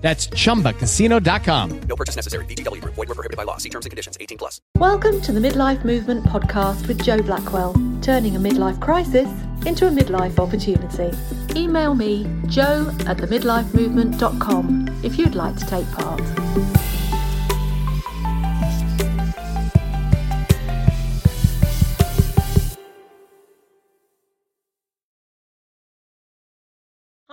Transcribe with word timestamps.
That's 0.00 0.28
chumbacasino.com. 0.28 1.80
No 1.82 1.96
purchase 1.96 2.16
necessary. 2.16 2.44
VGW 2.46 2.80
Group. 2.80 2.94
Void 2.94 3.08
were 3.08 3.14
prohibited 3.14 3.36
by 3.36 3.42
law. 3.44 3.58
See 3.58 3.68
terms 3.68 3.84
and 3.84 3.90
conditions. 3.90 4.16
18 4.18 4.38
plus. 4.38 4.60
Welcome 4.76 5.20
to 5.22 5.32
the 5.32 5.40
Midlife 5.40 5.84
Movement 5.84 6.24
podcast 6.24 6.88
with 6.88 7.04
Joe 7.04 7.20
Blackwell, 7.20 7.74
turning 8.00 8.34
a 8.36 8.40
midlife 8.40 8.80
crisis 8.80 9.28
into 9.66 9.86
a 9.86 9.90
midlife 9.90 10.38
opportunity. 10.38 11.14
Email 11.54 11.94
me, 11.94 12.24
joe 12.46 12.88
at 13.06 13.18
themidlifemovement.com, 13.18 15.00
if 15.02 15.18
you'd 15.18 15.34
like 15.34 15.56
to 15.56 15.66
take 15.66 15.90
part. 15.92 16.22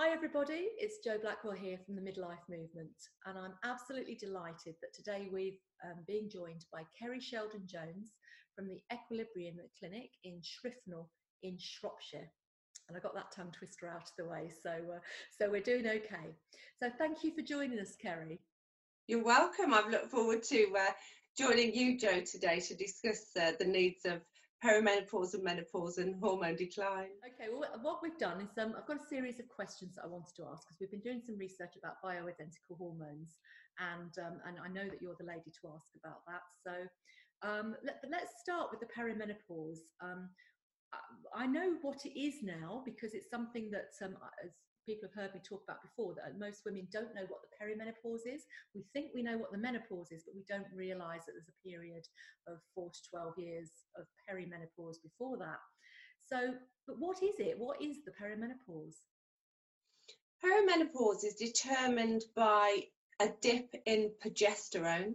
Hi, 0.08 0.14
everybody. 0.14 0.68
It's 0.78 1.04
Joe 1.04 1.18
Blackwell 1.20 1.52
here 1.52 1.78
from 1.84 1.94
the 1.94 2.00
Midlife 2.00 2.48
Movement, 2.48 2.96
and 3.26 3.36
I'm 3.36 3.52
absolutely 3.62 4.14
delighted 4.14 4.74
that 4.80 4.94
today 4.94 5.28
we've 5.30 5.58
um, 5.84 6.02
been 6.06 6.30
joined 6.30 6.64
by 6.72 6.80
Kerry 6.98 7.20
Sheldon 7.20 7.66
Jones 7.66 8.12
from 8.56 8.68
the 8.68 8.80
Equilibrium 8.90 9.56
Clinic 9.78 10.08
in 10.24 10.40
Shifnal 10.40 11.08
in 11.42 11.58
Shropshire. 11.60 12.26
And 12.88 12.96
I 12.96 13.00
got 13.00 13.14
that 13.16 13.32
tongue 13.32 13.52
twister 13.52 13.86
out 13.86 14.04
of 14.04 14.12
the 14.16 14.24
way, 14.24 14.50
so 14.62 14.70
uh, 14.70 15.00
so 15.38 15.50
we're 15.50 15.60
doing 15.60 15.86
okay. 15.86 16.34
So 16.82 16.90
thank 16.96 17.22
you 17.22 17.34
for 17.34 17.42
joining 17.42 17.78
us, 17.78 17.94
Kerry. 18.00 18.40
You're 19.08 19.22
welcome. 19.22 19.74
I've 19.74 19.90
looked 19.90 20.10
forward 20.10 20.42
to 20.44 20.74
uh, 20.74 20.92
joining 21.36 21.74
you, 21.74 21.98
Joe, 21.98 22.22
today 22.22 22.60
to 22.60 22.74
discuss 22.74 23.26
uh, 23.38 23.52
the 23.58 23.66
needs 23.66 24.06
of 24.06 24.22
perimenopause 24.64 25.34
and 25.34 25.44
menopause 25.44 25.98
and 25.98 26.16
hormone 26.20 26.56
decline. 26.56 27.14
Okay, 27.22 27.48
well, 27.52 27.68
what 27.82 28.00
we've 28.02 28.18
done 28.18 28.40
is 28.40 28.50
um, 28.58 28.74
I've 28.76 28.86
got 28.86 28.98
a 28.98 29.08
series 29.08 29.38
of 29.38 29.48
questions 29.48 29.94
that 29.94 30.04
I 30.04 30.08
wanted 30.08 30.34
to 30.36 30.46
ask 30.50 30.66
because 30.66 30.78
we've 30.80 30.90
been 30.90 31.00
doing 31.00 31.22
some 31.24 31.38
research 31.38 31.74
about 31.78 32.02
bioidentical 32.04 32.76
hormones, 32.76 33.38
and 33.78 34.12
um, 34.18 34.40
and 34.46 34.58
I 34.58 34.68
know 34.68 34.88
that 34.88 35.00
you're 35.00 35.16
the 35.18 35.26
lady 35.26 35.50
to 35.62 35.68
ask 35.74 35.90
about 36.02 36.26
that. 36.26 36.42
So 36.66 36.74
um, 37.48 37.76
let, 37.84 38.02
let's 38.10 38.40
start 38.42 38.70
with 38.70 38.80
the 38.80 38.90
perimenopause. 38.90 39.94
Um, 40.02 40.30
I 41.34 41.46
know 41.46 41.76
what 41.82 42.04
it 42.04 42.18
is 42.18 42.42
now 42.42 42.82
because 42.84 43.12
it's 43.14 43.28
something 43.30 43.70
that, 43.70 43.92
um, 44.02 44.16
as 44.42 44.50
people 44.88 45.06
have 45.06 45.22
heard 45.22 45.34
me 45.34 45.40
talk 45.46 45.62
about 45.64 45.82
before 45.82 46.14
that 46.14 46.38
most 46.40 46.64
women 46.64 46.88
don't 46.90 47.14
know 47.14 47.28
what 47.28 47.40
the 47.44 47.52
perimenopause 47.60 48.24
is. 48.24 48.44
We 48.74 48.84
think 48.94 49.08
we 49.14 49.22
know 49.22 49.36
what 49.36 49.52
the 49.52 49.58
menopause 49.58 50.10
is, 50.10 50.24
but 50.24 50.34
we 50.34 50.44
don't 50.48 50.66
realize 50.74 51.26
that 51.26 51.32
there's 51.32 51.52
a 51.52 51.68
period 51.68 52.04
of 52.48 52.56
four 52.74 52.88
to 52.88 52.98
12 53.10 53.34
years 53.36 53.68
of 53.98 54.06
perimenopause 54.24 54.96
before 55.02 55.36
that. 55.38 55.60
So, 56.26 56.54
but 56.86 56.98
what 56.98 57.22
is 57.22 57.34
it? 57.38 57.58
What 57.58 57.82
is 57.82 57.98
the 58.06 58.12
perimenopause? 58.12 58.94
Perimenopause 60.42 61.24
is 61.24 61.34
determined 61.34 62.22
by 62.34 62.84
a 63.20 63.28
dip 63.42 63.74
in 63.84 64.10
progesterone 64.24 65.14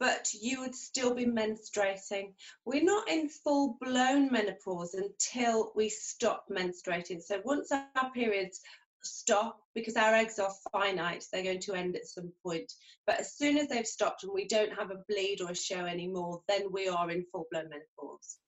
but 0.00 0.28
you 0.34 0.60
would 0.60 0.74
still 0.74 1.14
be 1.14 1.24
menstruating. 1.24 2.34
We're 2.64 2.82
not 2.82 3.08
in 3.08 3.28
full 3.28 3.78
blown 3.80 4.30
menopause 4.30 4.94
until 4.94 5.72
we 5.74 5.88
stop 5.88 6.46
menstruating. 6.50 7.22
So 7.22 7.40
once 7.44 7.70
our 7.70 8.10
periods 8.12 8.60
stop 9.06 9.60
because 9.74 9.96
our 9.96 10.14
eggs 10.14 10.38
are 10.38 10.52
finite 10.72 11.24
they're 11.32 11.42
going 11.42 11.60
to 11.60 11.74
end 11.74 11.96
at 11.96 12.06
some 12.06 12.32
point. 12.44 12.72
But 13.06 13.20
as 13.20 13.36
soon 13.36 13.56
as 13.58 13.68
they've 13.68 13.86
stopped 13.86 14.24
and 14.24 14.32
we 14.32 14.46
don't 14.46 14.72
have 14.72 14.90
a 14.90 15.02
bleed 15.08 15.40
or 15.40 15.50
a 15.50 15.56
show 15.56 15.84
anymore 15.84 16.40
then 16.48 16.72
we 16.72 16.88
are 16.88 17.10
in 17.10 17.24
full-blown 17.30 17.68
menopause. 17.70 18.38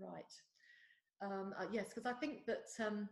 Right. 0.00 0.32
Um, 1.22 1.54
uh, 1.60 1.66
yes 1.70 1.86
because 1.94 2.10
i 2.10 2.18
think 2.18 2.46
that 2.46 2.66
um, 2.84 3.08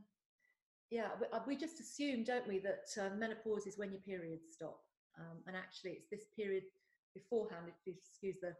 yeah 0.90 1.10
we, 1.20 1.26
uh, 1.32 1.40
we, 1.46 1.56
just 1.56 1.78
assume 1.78 2.24
don't 2.24 2.48
we 2.48 2.58
that 2.58 2.88
uh, 3.00 3.14
menopause 3.16 3.66
is 3.66 3.78
when 3.78 3.92
your 3.92 4.00
periods 4.00 4.46
stop. 4.52 4.80
Um, 5.18 5.38
and 5.46 5.56
actually 5.56 5.92
it's 5.92 6.10
this 6.10 6.24
period 6.34 6.64
beforehand 7.14 7.66
if 7.68 7.74
you 7.86 7.94
excuse 7.96 8.36
the 8.40 8.54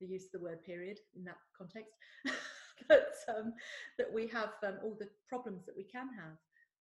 the 0.00 0.06
use 0.06 0.24
of 0.26 0.32
the 0.32 0.44
word 0.44 0.62
period 0.64 0.98
in 1.16 1.24
that 1.24 1.38
context 1.56 1.92
that 2.88 3.14
um, 3.28 3.52
that 3.98 4.12
we 4.12 4.26
have 4.26 4.50
um, 4.66 4.78
all 4.82 4.96
the 4.98 5.08
problems 5.28 5.64
that 5.66 5.76
we 5.76 5.84
can 5.84 6.08
have 6.08 6.36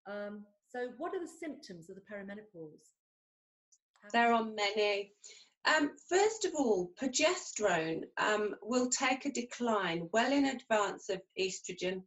um, 0.07 0.45
so, 0.72 0.89
what 0.97 1.13
are 1.13 1.19
the 1.19 1.31
symptoms 1.39 1.89
of 1.89 1.95
the 1.95 2.01
perimenopause? 2.01 2.79
There 4.13 4.34
are 4.34 4.44
many. 4.44 5.12
Um, 5.66 5.91
first 6.09 6.45
of 6.45 6.53
all, 6.56 6.91
progesterone 7.00 8.03
um, 8.17 8.56
will 8.63 8.90
take 8.90 9.25
a 9.25 9.31
decline 9.31 10.09
well 10.11 10.31
in 10.31 10.45
advance 10.45 11.09
of 11.09 11.22
estrogen, 11.40 12.01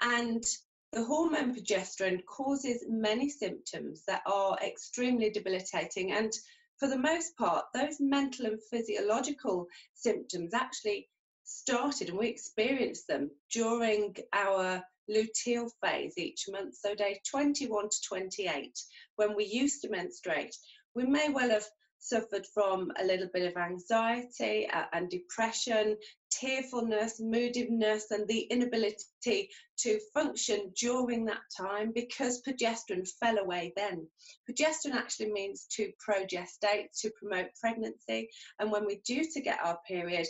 and 0.00 0.44
the 0.92 1.04
hormone 1.04 1.54
progesterone 1.54 2.24
causes 2.24 2.84
many 2.88 3.28
symptoms 3.28 4.04
that 4.06 4.22
are 4.26 4.56
extremely 4.64 5.30
debilitating. 5.30 6.12
And 6.12 6.32
for 6.78 6.88
the 6.88 6.98
most 6.98 7.36
part, 7.36 7.64
those 7.74 7.96
mental 7.98 8.46
and 8.46 8.60
physiological 8.70 9.66
symptoms 9.94 10.54
actually 10.54 11.08
started 11.42 12.08
and 12.10 12.18
we 12.18 12.28
experienced 12.28 13.06
them 13.08 13.30
during 13.50 14.16
our 14.32 14.82
luteal 15.10 15.70
phase 15.82 16.14
each 16.16 16.46
month, 16.48 16.76
so 16.76 16.94
day 16.94 17.20
21 17.30 17.88
to 17.88 17.96
28, 18.08 18.78
when 19.16 19.34
we 19.36 19.44
used 19.44 19.82
to 19.82 19.90
menstruate, 19.90 20.56
we 20.94 21.04
may 21.04 21.28
well 21.28 21.50
have 21.50 21.66
suffered 22.04 22.46
from 22.52 22.92
a 23.00 23.04
little 23.04 23.28
bit 23.32 23.46
of 23.46 23.56
anxiety 23.56 24.68
uh, 24.70 24.84
and 24.92 25.08
depression, 25.08 25.96
tearfulness, 26.30 27.18
moodiness, 27.18 28.10
and 28.10 28.28
the 28.28 28.40
inability 28.40 29.48
to 29.78 29.98
function 30.12 30.70
during 30.78 31.24
that 31.24 31.40
time 31.56 31.92
because 31.94 32.42
progesterone 32.42 33.08
fell 33.20 33.38
away 33.38 33.72
then. 33.74 34.06
Progesterone 34.48 34.94
actually 34.94 35.32
means 35.32 35.66
to 35.70 35.90
progestate, 36.06 36.88
to 37.00 37.10
promote 37.18 37.48
pregnancy, 37.58 38.28
and 38.58 38.70
when 38.70 38.84
we 38.84 39.00
do 39.06 39.24
to 39.32 39.40
get 39.40 39.58
our 39.64 39.78
period, 39.88 40.26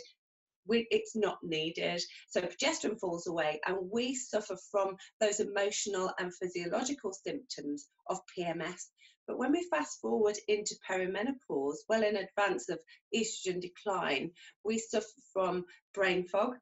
we, 0.67 0.87
it's 0.91 1.15
not 1.15 1.37
needed. 1.43 2.01
So 2.29 2.41
progesterone 2.41 2.99
falls 2.99 3.27
away, 3.27 3.59
and 3.65 3.77
we 3.91 4.15
suffer 4.15 4.57
from 4.71 4.95
those 5.19 5.39
emotional 5.39 6.11
and 6.19 6.33
physiological 6.35 7.13
symptoms 7.13 7.87
of 8.09 8.19
PMS. 8.37 8.85
But 9.27 9.39
when 9.39 9.51
we 9.51 9.67
fast 9.69 9.99
forward 10.01 10.37
into 10.47 10.75
perimenopause, 10.87 11.77
well 11.89 12.03
in 12.03 12.15
advance 12.15 12.69
of 12.69 12.79
estrogen 13.13 13.59
decline, 13.59 14.31
we 14.63 14.77
suffer 14.77 15.21
from 15.33 15.65
brain 15.93 16.27
fog, 16.27 16.57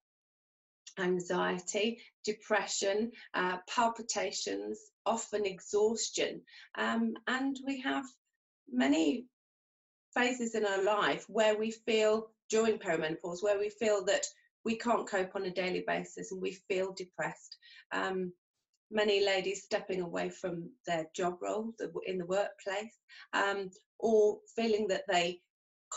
anxiety, 0.97 2.02
depression, 2.24 3.12
uh, 3.34 3.58
palpitations, 3.68 4.80
often 5.06 5.46
exhaustion, 5.46 6.41
um, 6.78 7.16
and 7.28 7.59
we 7.66 7.81
have 7.81 8.06
many 8.72 9.25
phases 10.14 10.56
in 10.56 10.66
our 10.66 10.84
life 10.84 11.25
where 11.28 11.58
we 11.58 11.72
feel 11.72 12.30
during 12.53 12.78
perimenopause 12.78 13.41
where 13.41 13.58
we 13.58 13.69
feel 13.69 14.06
that 14.06 14.24
we 14.64 14.78
can't 14.78 15.09
cope 15.09 15.36
on 15.36 15.46
a 15.46 15.50
daily 15.50 15.84
basis 15.88 16.31
and 16.31 16.40
we 16.40 16.52
feel 16.69 16.94
depressed. 16.96 17.58
Um, 17.91 18.31
many 18.91 19.25
ladies 19.25 19.64
stepping 19.64 20.02
away 20.02 20.30
from 20.30 20.69
their 20.86 21.08
job 21.16 21.38
role 21.41 21.74
in 22.06 22.19
the 22.19 22.28
workplace 22.28 22.96
um, 23.34 23.72
or 23.97 24.38
feeling 24.56 24.88
that 24.90 25.02
they 25.09 25.40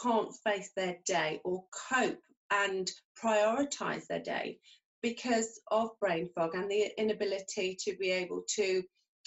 can't 0.03 0.33
face 0.44 0.71
their 0.75 0.97
day 1.05 1.43
or 1.44 1.62
cope 1.91 2.22
and 2.50 2.91
prioritize 3.23 4.06
their 4.06 4.23
day 4.23 4.58
because 5.03 5.61
of 5.70 5.91
brain 6.00 6.31
fog 6.35 6.55
and 6.55 6.70
the 6.70 6.91
inability 6.99 7.76
to 7.85 7.94
be 7.99 8.11
able 8.11 8.43
to 8.49 8.82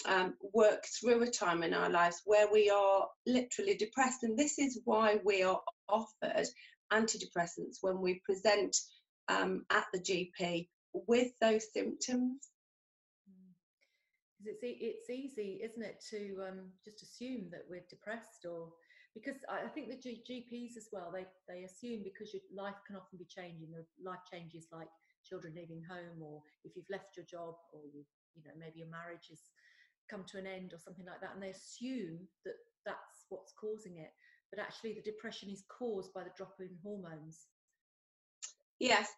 um, 0.06 0.34
work 0.52 0.84
through 1.00 1.22
a 1.22 1.30
time 1.30 1.62
in 1.62 1.74
our 1.74 1.90
lives 1.90 2.22
where 2.24 2.50
we 2.50 2.70
are 2.70 3.06
literally 3.24 3.76
depressed. 3.76 4.24
And 4.24 4.36
this 4.36 4.58
is 4.58 4.80
why 4.84 5.20
we 5.24 5.44
are 5.44 5.60
offered 5.88 6.48
antidepressants 6.92 7.78
when 7.80 8.00
we 8.00 8.20
present 8.24 8.76
um, 9.28 9.64
at 9.70 9.86
the 9.92 10.00
GP 10.00 10.68
with 10.92 11.28
those 11.40 11.72
symptoms. 11.72 12.50
Mm. 13.28 13.54
it's 14.44 14.60
it's 14.62 15.10
easy, 15.10 15.60
isn't 15.62 15.82
it, 15.82 16.02
to 16.10 16.42
um, 16.48 16.70
just 16.84 17.02
assume 17.02 17.48
that 17.50 17.64
we're 17.68 17.84
depressed 17.88 18.46
or 18.48 18.72
because 19.14 19.42
I 19.50 19.66
think 19.66 19.90
the 19.90 19.98
G- 19.98 20.22
GPs 20.22 20.76
as 20.76 20.88
well 20.92 21.10
they 21.12 21.26
they 21.48 21.64
assume 21.64 22.02
because 22.04 22.32
your 22.32 22.42
life 22.54 22.78
can 22.86 22.96
often 22.96 23.18
be 23.18 23.26
changing. 23.26 23.70
The 23.70 23.84
life 24.02 24.22
changes 24.30 24.66
like 24.72 24.88
children 25.24 25.54
leaving 25.56 25.82
home, 25.82 26.22
or 26.22 26.42
if 26.64 26.76
you've 26.76 26.90
left 26.90 27.16
your 27.16 27.26
job, 27.26 27.54
or 27.72 27.82
you 27.92 28.04
you 28.34 28.42
know 28.46 28.54
maybe 28.58 28.78
your 28.78 28.90
marriage 28.90 29.26
has 29.30 29.42
come 30.08 30.24
to 30.30 30.38
an 30.38 30.46
end 30.46 30.72
or 30.72 30.78
something 30.78 31.06
like 31.06 31.20
that, 31.20 31.34
and 31.34 31.42
they 31.42 31.50
assume 31.50 32.22
that 32.44 32.54
that's 32.86 33.26
what's 33.28 33.52
causing 33.58 33.98
it 33.98 34.14
but 34.50 34.60
actually 34.60 34.94
the 34.94 35.02
depression 35.02 35.50
is 35.50 35.64
caused 35.68 36.12
by 36.12 36.22
the 36.22 36.30
drop 36.36 36.54
in 36.60 36.70
hormones 36.82 37.46
Yes, 38.80 39.12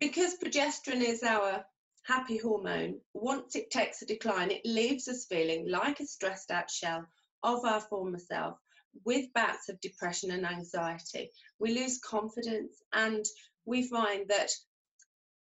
because 0.00 0.38
progesterone 0.38 1.02
is 1.02 1.22
our 1.22 1.62
happy 2.04 2.38
hormone, 2.38 3.00
once 3.12 3.54
it 3.54 3.70
takes 3.70 4.00
a 4.00 4.06
decline, 4.06 4.50
it 4.50 4.64
leaves 4.64 5.08
us 5.08 5.26
feeling 5.26 5.70
like 5.70 6.00
a 6.00 6.06
stressed 6.06 6.50
out 6.50 6.70
shell 6.70 7.06
of 7.42 7.64
our 7.66 7.80
former 7.80 8.18
self 8.18 8.58
with 9.04 9.32
bouts 9.34 9.68
of 9.68 9.80
depression 9.82 10.30
and 10.30 10.46
anxiety. 10.46 11.30
We 11.58 11.74
lose 11.74 11.98
confidence, 11.98 12.82
and 12.94 13.24
we 13.66 13.88
find 13.88 14.28
that 14.28 14.50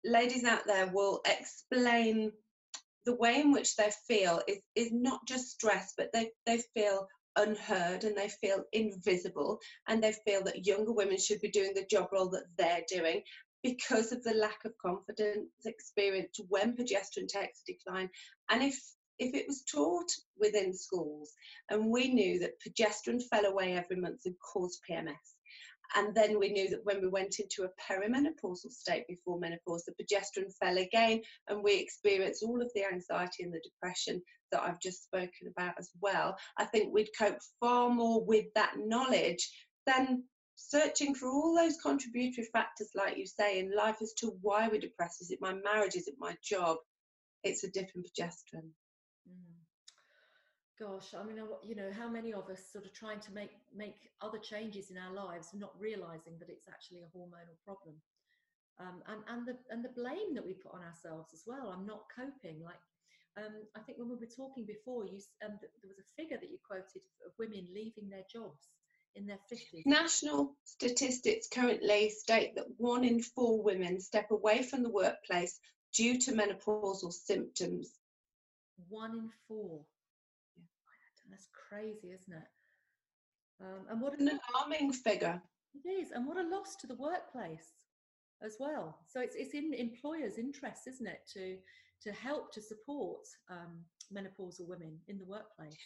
ladies 0.04 0.44
out 0.44 0.68
there 0.68 0.92
will 0.94 1.21
explain 1.25 2.33
the 3.06 3.16
way 3.16 3.39
in 3.39 3.54
which 3.54 3.78
they 3.78 3.92
feel 4.06 4.42
is, 4.48 4.60
is 4.75 4.92
not 4.92 5.25
just 5.28 5.51
stress, 5.51 5.94
but 5.95 6.12
they, 6.12 6.31
they 6.45 6.62
feel 6.74 7.07
unheard 7.36 8.04
and 8.04 8.18
they 8.18 8.30
feel 8.30 8.64
invisible 8.74 9.60
and 9.88 10.04
they 10.04 10.14
feel 10.26 10.44
that 10.44 10.66
younger 10.66 10.92
women 10.92 11.18
should 11.18 11.42
be 11.42 11.50
doing 11.50 11.74
the 11.74 11.86
job 11.90 12.08
role 12.12 12.30
that 12.30 12.46
they're 12.58 12.84
doing 12.88 13.22
because 13.64 14.12
of 14.12 14.24
the 14.24 14.34
lack 14.34 14.64
of 14.66 14.78
confidence 14.78 15.50
experienced 15.66 16.40
when 16.50 16.76
progesterone 16.76 17.28
takes 17.28 17.62
a 17.62 17.74
decline. 17.74 18.10
And 18.50 18.62
if 18.64 18.80
if 19.18 19.34
it 19.34 19.46
was 19.48 19.64
taught 19.64 20.12
within 20.38 20.74
schools 20.74 21.32
and 21.70 21.90
we 21.90 22.14
knew 22.14 22.40
that 22.40 22.60
progesterone 22.62 23.24
fell 23.24 23.46
away 23.46 23.74
every 23.74 23.96
month 23.96 24.22
and 24.26 24.36
caused 24.54 24.81
PMS, 24.90 25.35
and 25.96 26.16
then 26.16 26.40
we 26.40 26.50
knew 26.52 26.70
that 26.70 26.84
when 26.84 27.02
we 27.02 27.08
went 27.08 27.40
into 27.40 27.64
a 27.64 27.94
perimenopausal 27.94 28.72
state 28.72 29.08
before 29.08 29.40
menopause, 29.40 29.86
the 29.86 29.94
progesterone 29.94 30.54
fell 30.60 30.78
again, 30.78 31.22
and 31.48 31.64
we 31.64 31.80
experienced 31.80 32.44
all 32.44 32.62
of 32.62 32.72
the 32.74 32.86
anxiety 32.86 33.44
and 33.44 33.54
the 33.54 33.62
depression 33.64 34.22
that 34.52 34.64
I've 34.64 34.80
just 34.80 35.04
spoken 35.04 35.48
about 35.50 35.76
as 35.78 35.90
well. 36.02 36.38
I 36.58 36.66
think 36.66 36.94
we'd 36.94 37.10
cope 37.18 37.40
far 37.60 37.90
more 37.90 38.24
with 38.24 38.46
that 38.56 38.74
knowledge 38.78 39.50
than 39.86 40.24
searching 40.56 41.14
for 41.14 41.28
all 41.28 41.56
those 41.56 41.78
contributory 41.82 42.48
factors, 42.54 42.90
like 42.96 43.18
you 43.18 43.26
say, 43.26 43.60
in 43.60 43.76
life 43.76 43.98
as 44.02 44.14
to 44.14 44.38
why 44.42 44.68
we're 44.68 44.80
depressed. 44.80 45.22
Is 45.22 45.31
it 45.31 45.42
my 45.42 45.54
marriage? 45.54 45.96
Is 45.96 46.08
it 46.08 46.16
my 46.18 46.36
job? 46.44 46.78
It's 47.44 47.64
a 47.64 47.72
different 47.72 48.08
progesterone. 48.08 48.72
Gosh, 50.77 51.16
I 51.18 51.24
mean, 51.24 51.39
you 51.63 51.75
know, 51.75 51.89
how 51.98 52.10
many 52.10 52.33
of 52.33 52.50
us 52.50 52.60
sort 52.72 52.86
of 52.86 52.94
trying 52.94 53.22
to 53.22 53.31
make 53.31 53.51
make 53.74 54.12
other 54.22 54.38
changes 54.38 54.92
in 54.92 54.98
our 54.98 55.13
lives, 55.13 55.54
not 55.54 55.72
realizing 55.80 56.33
that 56.39 56.50
it's 56.50 56.68
actually 56.68 57.00
a 57.00 57.18
hormonal 57.18 57.56
problem, 57.63 57.95
um, 58.80 59.01
and 59.07 59.24
and 59.30 59.48
the 59.48 59.56
and 59.69 59.86
the 59.86 59.95
blame 59.95 60.36
that 60.36 60.45
we 60.45 60.54
put 60.54 60.74
on 60.74 60.83
ourselves 60.83 61.33
as 61.33 61.44
well. 61.48 61.69
I'm 61.69 61.86
not 61.88 62.04
coping. 62.13 62.62
Like, 62.62 62.83
um, 63.38 63.54
I 63.74 63.80
think 63.80 64.00
when 64.00 64.10
we 64.10 64.16
were 64.16 64.36
talking 64.36 64.66
before, 64.66 65.06
you 65.06 65.22
um, 65.45 65.57
there 65.62 65.88
was 65.88 66.00
a 66.00 66.22
figure 66.22 66.38
that 66.42 66.51
you 66.51 66.57
quoted 66.68 67.04
of 67.25 67.31
women 67.39 67.68
leaving 67.74 68.10
their 68.10 68.28
jobs 68.30 68.68
in 69.16 69.25
their 69.25 69.39
fifties. 69.48 69.83
National 69.86 70.56
statistics 70.66 71.48
currently 71.48 72.10
state 72.10 72.56
that 72.56 72.68
one 72.78 73.06
in 73.06 73.21
four 73.21 73.63
women 73.63 74.01
step 74.01 74.30
away 74.31 74.62
from 74.62 74.83
the 74.83 74.89
workplace 74.89 75.57
due 75.94 76.19
to 76.19 76.33
menopausal 76.33 77.13
symptoms. 77.13 77.92
One 78.89 79.12
in 79.12 79.30
four. 79.48 79.86
Crazy, 81.70 82.12
isn't 82.12 82.34
it? 82.34 82.48
Um, 83.62 83.86
and 83.90 84.02
what 84.02 84.20
An 84.20 84.40
alarming 84.54 84.94
figure. 84.94 85.42
It 85.74 85.88
is, 85.88 86.12
and 86.12 86.26
what 86.26 86.38
a 86.38 86.48
loss 86.48 86.76
to 86.78 86.88
the 86.88 86.96
workplace 86.96 87.74
as 88.42 88.58
well. 88.60 88.98
So 89.08 89.20
it's 89.20 89.36
it's 89.36 89.54
in 89.54 89.74
employers' 89.74 90.38
interest, 90.38 90.88
isn't 90.88 91.08
it, 91.08 91.22
to 91.34 91.58
to 92.04 92.12
help 92.12 92.54
to 92.54 92.62
support 92.62 93.26
um, 93.50 93.84
menopausal 94.14 94.68
women 94.68 95.00
in 95.08 95.18
the 95.18 95.26
workplace. 95.26 95.78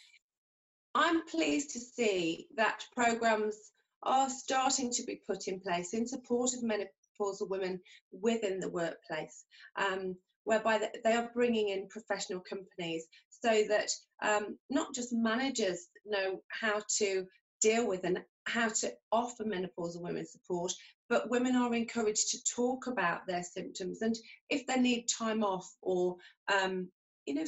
I'm 0.94 1.24
pleased 1.26 1.70
to 1.70 1.80
see 1.80 2.48
that 2.56 2.84
programs 2.94 3.56
are 4.02 4.28
starting 4.28 4.90
to 4.92 5.02
be 5.04 5.20
put 5.26 5.46
in 5.46 5.60
place 5.60 5.94
in 5.94 6.06
support 6.06 6.50
of 6.54 6.62
menopausal 6.62 7.48
women 7.48 7.80
within 8.12 8.60
the 8.60 8.68
workplace, 8.68 9.44
um, 9.76 10.16
whereby 10.44 10.80
they 11.04 11.12
are 11.12 11.30
bringing 11.34 11.68
in 11.68 11.88
professional 11.88 12.40
companies 12.40 13.06
so 13.28 13.64
that 13.68 13.90
um, 14.22 14.58
not 14.68 14.94
just 14.94 15.12
managers 15.12 15.88
know 16.04 16.40
how 16.48 16.80
to 16.98 17.26
deal 17.60 17.86
with 17.86 18.04
and 18.04 18.22
how 18.46 18.68
to 18.68 18.92
offer 19.12 19.44
menopausal 19.44 20.00
women 20.00 20.26
support, 20.26 20.72
but 21.08 21.30
women 21.30 21.56
are 21.56 21.74
encouraged 21.74 22.30
to 22.30 22.54
talk 22.54 22.86
about 22.86 23.26
their 23.26 23.42
symptoms 23.42 24.02
and 24.02 24.16
if 24.48 24.66
they 24.66 24.80
need 24.80 25.06
time 25.06 25.42
off 25.42 25.70
or 25.82 26.16
um, 26.52 26.88
you 27.26 27.34
know 27.34 27.44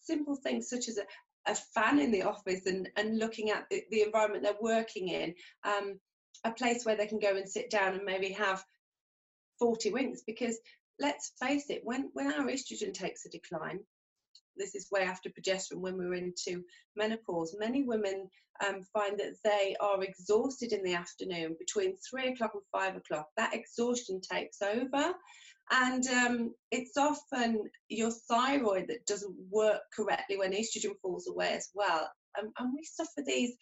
simple 0.00 0.36
things 0.36 0.68
such 0.68 0.88
as 0.88 0.98
a, 0.98 1.04
a 1.50 1.54
fan 1.54 1.98
in 1.98 2.10
the 2.10 2.22
office 2.22 2.66
and, 2.66 2.88
and 2.96 3.18
looking 3.18 3.50
at 3.50 3.64
the, 3.70 3.82
the 3.90 4.02
environment 4.02 4.42
they're 4.42 4.54
working 4.60 5.08
in, 5.08 5.34
um, 5.64 5.98
a 6.44 6.50
place 6.50 6.84
where 6.84 6.96
they 6.96 7.06
can 7.06 7.18
go 7.18 7.36
and 7.36 7.48
sit 7.48 7.70
down 7.70 7.94
and 7.94 8.04
maybe 8.04 8.30
have 8.30 8.64
40 9.58 9.90
winks. 9.90 10.22
Because 10.26 10.58
let's 11.00 11.32
face 11.40 11.70
it, 11.70 11.80
when, 11.84 12.10
when 12.12 12.32
our 12.32 12.46
estrogen 12.46 12.92
takes 12.92 13.24
a 13.24 13.30
decline, 13.30 13.80
this 14.56 14.74
is 14.74 14.88
way 14.90 15.02
after 15.02 15.30
progesterone 15.30 15.80
when 15.80 15.96
we're 15.96 16.14
into 16.14 16.64
menopause, 16.96 17.54
many 17.58 17.84
women 17.84 18.28
um, 18.66 18.82
find 18.92 19.18
that 19.18 19.36
they 19.44 19.76
are 19.80 20.02
exhausted 20.02 20.72
in 20.72 20.82
the 20.82 20.94
afternoon 20.94 21.56
between 21.58 21.96
three 21.98 22.28
o'clock 22.32 22.52
and 22.54 22.62
five 22.72 22.96
o'clock. 22.96 23.28
That 23.36 23.54
exhaustion 23.54 24.20
takes 24.20 24.60
over. 24.62 25.12
And 25.70 26.06
um, 26.08 26.54
it's 26.70 26.96
often 26.96 27.62
your 27.88 28.10
thyroid 28.28 28.86
that 28.88 29.06
doesn't 29.06 29.34
work 29.50 29.82
correctly 29.94 30.38
when 30.38 30.52
estrogen 30.52 30.98
falls 31.02 31.28
away 31.28 31.52
as 31.52 31.68
well. 31.74 32.08
Um, 32.38 32.52
and 32.58 32.72
we 32.74 32.84
suffer 32.84 33.22
these 33.24 33.54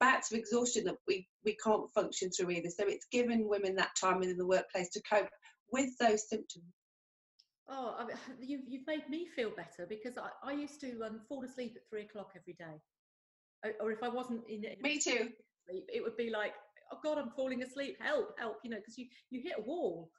bouts 0.00 0.32
of 0.32 0.38
exhaustion 0.38 0.84
that 0.84 0.96
we, 1.06 1.28
we 1.44 1.56
can't 1.64 1.88
function 1.94 2.30
through 2.30 2.50
either. 2.50 2.68
So 2.68 2.84
it's 2.86 3.06
given 3.12 3.48
women 3.48 3.76
that 3.76 3.96
time 3.98 4.18
within 4.18 4.38
the 4.38 4.46
workplace 4.46 4.90
to 4.90 5.02
cope 5.08 5.28
with 5.70 5.90
those 5.98 6.28
symptoms. 6.28 6.64
Oh, 7.68 7.96
I 7.98 8.04
mean, 8.06 8.16
you've 8.40 8.62
you've 8.68 8.86
made 8.86 9.08
me 9.08 9.26
feel 9.34 9.50
better 9.50 9.86
because 9.88 10.18
I, 10.18 10.30
I 10.42 10.52
used 10.52 10.80
to 10.80 11.02
um, 11.04 11.20
fall 11.28 11.44
asleep 11.44 11.74
at 11.76 11.88
three 11.88 12.02
o'clock 12.02 12.32
every 12.36 12.54
day, 12.54 12.80
or, 13.64 13.72
or 13.80 13.92
if 13.92 14.02
I 14.02 14.08
wasn't 14.08 14.42
in, 14.48 14.64
in 14.64 14.76
Me 14.80 14.98
too. 14.98 15.30
sleep, 15.68 15.84
it 15.88 16.02
would 16.02 16.16
be 16.16 16.30
like, 16.30 16.52
oh 16.92 16.98
God, 17.02 17.18
I'm 17.18 17.30
falling 17.30 17.62
asleep. 17.62 17.96
Help, 18.00 18.38
help! 18.38 18.56
You 18.64 18.70
know, 18.70 18.78
because 18.78 18.98
you 18.98 19.06
you 19.30 19.40
hit 19.42 19.54
a 19.58 19.62
wall, 19.62 20.10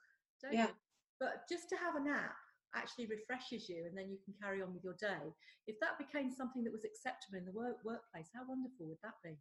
don't 0.42 0.54
Yeah. 0.54 0.66
you? 0.66 0.72
But 1.20 1.48
just 1.48 1.68
to 1.70 1.76
have 1.76 1.94
a 1.96 2.00
nap 2.00 2.34
actually 2.74 3.06
refreshes 3.06 3.68
you, 3.68 3.84
and 3.86 3.96
then 3.96 4.10
you 4.10 4.18
can 4.24 4.34
carry 4.42 4.60
on 4.62 4.74
with 4.74 4.82
your 4.82 4.96
day. 5.00 5.32
If 5.66 5.76
that 5.80 5.98
became 5.98 6.30
something 6.30 6.64
that 6.64 6.72
was 6.72 6.84
acceptable 6.84 7.38
in 7.38 7.44
the 7.44 7.52
work 7.52 7.76
workplace, 7.84 8.28
how 8.34 8.42
wonderful 8.48 8.86
would 8.88 8.98
that 9.02 9.14
be? 9.22 9.36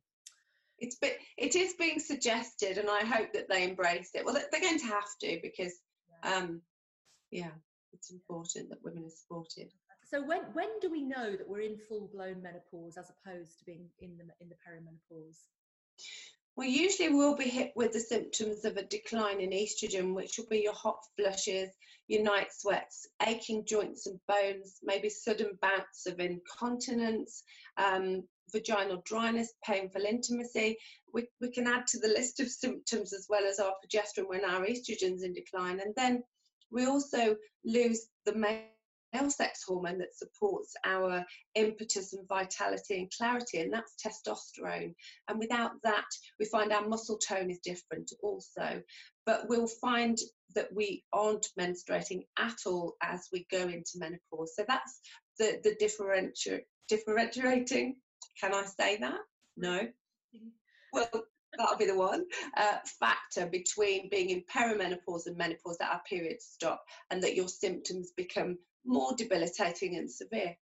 It's 0.79 0.95
be, 0.95 1.11
it 1.37 1.55
is 1.55 1.73
being 1.73 1.99
suggested, 1.99 2.77
and 2.77 2.89
I 2.89 3.05
hope 3.05 3.33
that 3.33 3.47
they 3.49 3.63
embrace 3.63 4.11
it. 4.13 4.25
Well, 4.25 4.33
they're 4.33 4.61
going 4.61 4.79
to 4.79 4.85
have 4.87 5.07
to 5.21 5.39
because, 5.41 5.73
um, 6.23 6.61
yeah, 7.31 7.51
it's 7.93 8.11
important 8.11 8.69
that 8.69 8.83
women 8.83 9.05
are 9.05 9.09
supported. 9.09 9.71
So 10.05 10.23
when 10.23 10.41
when 10.53 10.79
do 10.81 10.91
we 10.91 11.01
know 11.01 11.31
that 11.31 11.47
we're 11.47 11.61
in 11.61 11.77
full 11.87 12.09
blown 12.13 12.41
menopause 12.41 12.97
as 12.97 13.09
opposed 13.09 13.59
to 13.59 13.65
being 13.65 13.89
in 13.99 14.17
the 14.17 14.25
in 14.41 14.49
the 14.49 14.55
perimenopause? 14.55 15.37
Well, 16.55 16.67
usually 16.67 17.09
we'll 17.09 17.35
be 17.35 17.49
hit 17.49 17.73
with 17.75 17.93
the 17.93 17.99
symptoms 17.99 18.63
of 18.63 18.77
a 18.77 18.83
decline 18.83 19.41
in 19.41 19.49
estrogen, 19.49 20.13
which 20.13 20.37
will 20.37 20.45
be 20.51 20.59
your 20.59 20.73
hot 20.73 20.99
flushes, 21.17 21.69
your 22.07 22.21
night 22.21 22.53
sweats, 22.53 23.07
aching 23.25 23.65
joints 23.65 24.05
and 24.05 24.19
bones, 24.27 24.77
maybe 24.83 25.09
sudden 25.09 25.57
bouts 25.61 26.05
of 26.05 26.19
incontinence, 26.19 27.43
um, 27.77 28.23
vaginal 28.51 29.01
dryness, 29.03 29.53
painful 29.65 30.03
intimacy. 30.03 30.77
We, 31.11 31.27
we 31.41 31.49
can 31.49 31.67
add 31.67 31.87
to 31.87 31.99
the 31.99 32.09
list 32.09 32.39
of 32.39 32.49
symptoms 32.49 33.13
as 33.13 33.25
well 33.29 33.45
as 33.45 33.59
our 33.59 33.73
progesterone 33.83 34.29
when 34.29 34.45
our 34.45 34.63
estrogen's 34.63 35.23
in 35.23 35.33
decline. 35.33 35.79
And 35.79 35.93
then 35.95 36.23
we 36.73 36.85
also 36.87 37.35
lose 37.63 38.07
the 38.25 38.35
male 38.35 39.29
sex 39.29 39.63
hormone 39.67 39.99
that 39.99 40.15
supports 40.15 40.73
our 40.85 41.23
impetus 41.55 42.13
and 42.13 42.27
vitality 42.27 42.97
and 42.97 43.11
clarity, 43.15 43.59
and 43.59 43.71
that's 43.71 43.95
testosterone. 44.03 44.93
And 45.27 45.39
without 45.39 45.71
that, 45.83 46.05
we 46.39 46.45
find 46.45 46.71
our 46.71 46.87
muscle 46.87 47.17
tone 47.17 47.51
is 47.51 47.59
different 47.63 48.11
also. 48.21 48.81
But 49.25 49.47
we'll 49.47 49.67
find 49.67 50.17
that 50.55 50.73
we 50.73 51.03
aren't 51.13 51.47
menstruating 51.59 52.25
at 52.37 52.57
all 52.65 52.95
as 53.01 53.27
we 53.31 53.45
go 53.51 53.61
into 53.61 53.97
menopause. 53.97 54.55
So 54.55 54.65
that's 54.67 54.99
the, 55.39 55.59
the 55.63 55.75
differenti- 55.81 56.65
differentiating. 56.89 57.95
Can 58.41 58.53
I 58.53 58.65
say 58.65 58.97
that? 58.97 59.19
No. 59.55 59.79
Mm-hmm. 59.79 60.49
Well, 60.91 61.25
that'll 61.57 61.77
be 61.77 61.85
the 61.85 61.97
one 61.97 62.25
uh, 62.57 62.77
factor 62.99 63.45
between 63.45 64.09
being 64.09 64.29
in 64.29 64.43
perimenopause 64.53 65.27
and 65.27 65.37
menopause 65.37 65.77
that 65.77 65.91
our 65.91 66.01
periods 66.07 66.45
stop 66.45 66.83
and 67.11 67.21
that 67.23 67.35
your 67.35 67.47
symptoms 67.47 68.11
become 68.15 68.57
more 68.85 69.13
debilitating 69.15 69.95
and 69.97 70.09
severe. 70.09 70.55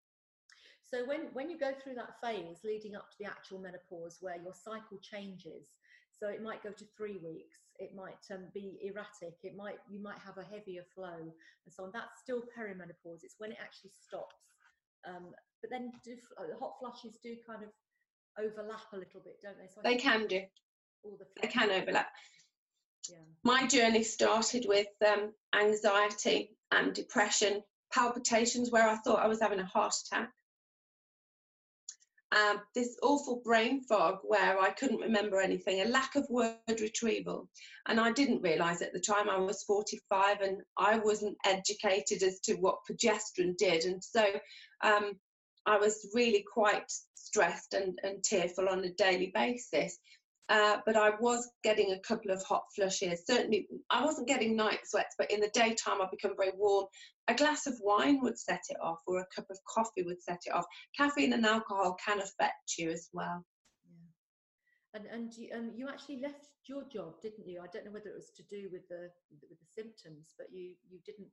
So 0.90 1.06
when 1.06 1.30
when 1.32 1.48
you 1.48 1.58
go 1.58 1.72
through 1.72 1.94
that 1.94 2.18
phase 2.20 2.58
leading 2.64 2.96
up 2.96 3.10
to 3.10 3.16
the 3.20 3.26
actual 3.26 3.60
menopause, 3.60 4.18
where 4.20 4.36
your 4.42 4.54
cycle 4.54 4.98
changes, 5.00 5.78
so 6.10 6.28
it 6.28 6.42
might 6.42 6.62
go 6.64 6.70
to 6.70 6.84
three 6.96 7.18
weeks, 7.22 7.58
it 7.78 7.94
might 7.94 8.26
um, 8.32 8.50
be 8.52 8.78
erratic, 8.82 9.38
it 9.44 9.56
might 9.56 9.78
you 9.88 10.02
might 10.02 10.18
have 10.18 10.36
a 10.36 10.42
heavier 10.42 10.82
flow, 10.94 11.14
and 11.16 11.70
so 11.70 11.84
on. 11.84 11.90
That's 11.94 12.20
still 12.20 12.42
perimenopause. 12.58 13.22
It's 13.22 13.36
when 13.38 13.52
it 13.52 13.58
actually 13.62 13.92
stops. 14.04 14.34
Um, 15.06 15.30
but 15.62 15.70
then 15.70 15.92
do, 16.04 16.16
uh, 16.36 16.58
hot 16.58 16.74
flushes 16.80 17.18
do 17.22 17.36
kind 17.46 17.62
of 17.62 17.70
overlap 18.38 18.92
a 18.92 18.96
little 18.96 19.20
bit, 19.20 19.38
don't 19.42 19.56
they? 19.58 19.68
So 19.72 19.80
They 19.82 19.96
can 19.96 20.26
do. 20.26 20.42
All 21.04 21.16
the 21.18 21.26
They 21.40 21.48
can 21.48 21.70
overlap. 21.70 22.08
Yeah. 23.08 23.16
My 23.42 23.66
journey 23.66 24.02
started 24.02 24.66
with 24.68 24.88
um, 25.06 25.32
anxiety 25.54 26.56
and 26.70 26.94
depression, 26.94 27.62
palpitations 27.92 28.70
where 28.70 28.88
I 28.88 28.96
thought 28.96 29.20
I 29.20 29.28
was 29.28 29.40
having 29.40 29.60
a 29.60 29.64
heart 29.64 29.94
attack. 30.06 30.30
Um, 32.32 32.60
this 32.76 32.96
awful 33.02 33.40
brain 33.44 33.82
fog 33.82 34.18
where 34.22 34.60
I 34.60 34.70
couldn't 34.70 35.00
remember 35.00 35.40
anything, 35.40 35.80
a 35.80 35.86
lack 35.86 36.14
of 36.14 36.28
word 36.30 36.58
retrieval. 36.68 37.48
And 37.88 37.98
I 37.98 38.12
didn't 38.12 38.42
realise 38.42 38.82
at 38.82 38.92
the 38.92 39.00
time 39.00 39.28
I 39.28 39.38
was 39.38 39.64
45 39.64 40.40
and 40.40 40.62
I 40.78 40.98
wasn't 40.98 41.36
educated 41.44 42.22
as 42.22 42.38
to 42.40 42.54
what 42.54 42.78
progesterone 42.88 43.56
did. 43.56 43.84
And 43.84 44.02
so 44.04 44.24
um, 44.84 45.14
I 45.66 45.78
was 45.78 46.08
really 46.14 46.44
quite 46.52 46.84
stressed 47.14 47.74
and, 47.74 47.98
and 48.04 48.22
tearful 48.22 48.68
on 48.68 48.84
a 48.84 48.92
daily 48.92 49.32
basis. 49.34 49.98
Uh, 50.50 50.78
but 50.84 50.96
I 50.96 51.10
was 51.20 51.48
getting 51.62 51.92
a 51.92 52.00
couple 52.00 52.32
of 52.32 52.42
hot 52.42 52.64
flushes. 52.74 53.22
Certainly, 53.24 53.68
I 53.88 54.04
wasn't 54.04 54.26
getting 54.26 54.56
night 54.56 54.80
sweats, 54.84 55.14
but 55.16 55.30
in 55.30 55.38
the 55.38 55.50
daytime, 55.54 56.02
I 56.02 56.08
become 56.10 56.34
very 56.36 56.50
warm. 56.56 56.86
A 57.28 57.34
glass 57.34 57.68
of 57.68 57.74
wine 57.80 58.18
would 58.22 58.36
set 58.36 58.62
it 58.68 58.76
off, 58.82 58.98
or 59.06 59.20
a 59.20 59.26
cup 59.34 59.46
of 59.48 59.58
coffee 59.72 60.02
would 60.02 60.20
set 60.20 60.40
it 60.46 60.52
off. 60.52 60.66
Caffeine 60.98 61.34
and 61.34 61.46
alcohol 61.46 61.96
can 62.04 62.18
affect 62.18 62.74
you 62.76 62.90
as 62.90 63.08
well. 63.12 63.44
And 64.92 65.06
and 65.06 65.32
you, 65.36 65.50
um, 65.54 65.70
you 65.72 65.88
actually 65.88 66.20
left 66.20 66.48
your 66.66 66.82
job, 66.92 67.20
didn't 67.22 67.46
you? 67.46 67.60
I 67.60 67.68
don't 67.72 67.84
know 67.84 67.92
whether 67.92 68.10
it 68.10 68.16
was 68.16 68.32
to 68.36 68.42
do 68.50 68.68
with 68.72 68.88
the 68.88 69.08
with 69.48 69.60
the 69.60 69.70
symptoms, 69.72 70.34
but 70.36 70.48
you 70.50 70.74
you 70.90 70.98
didn't 71.06 71.28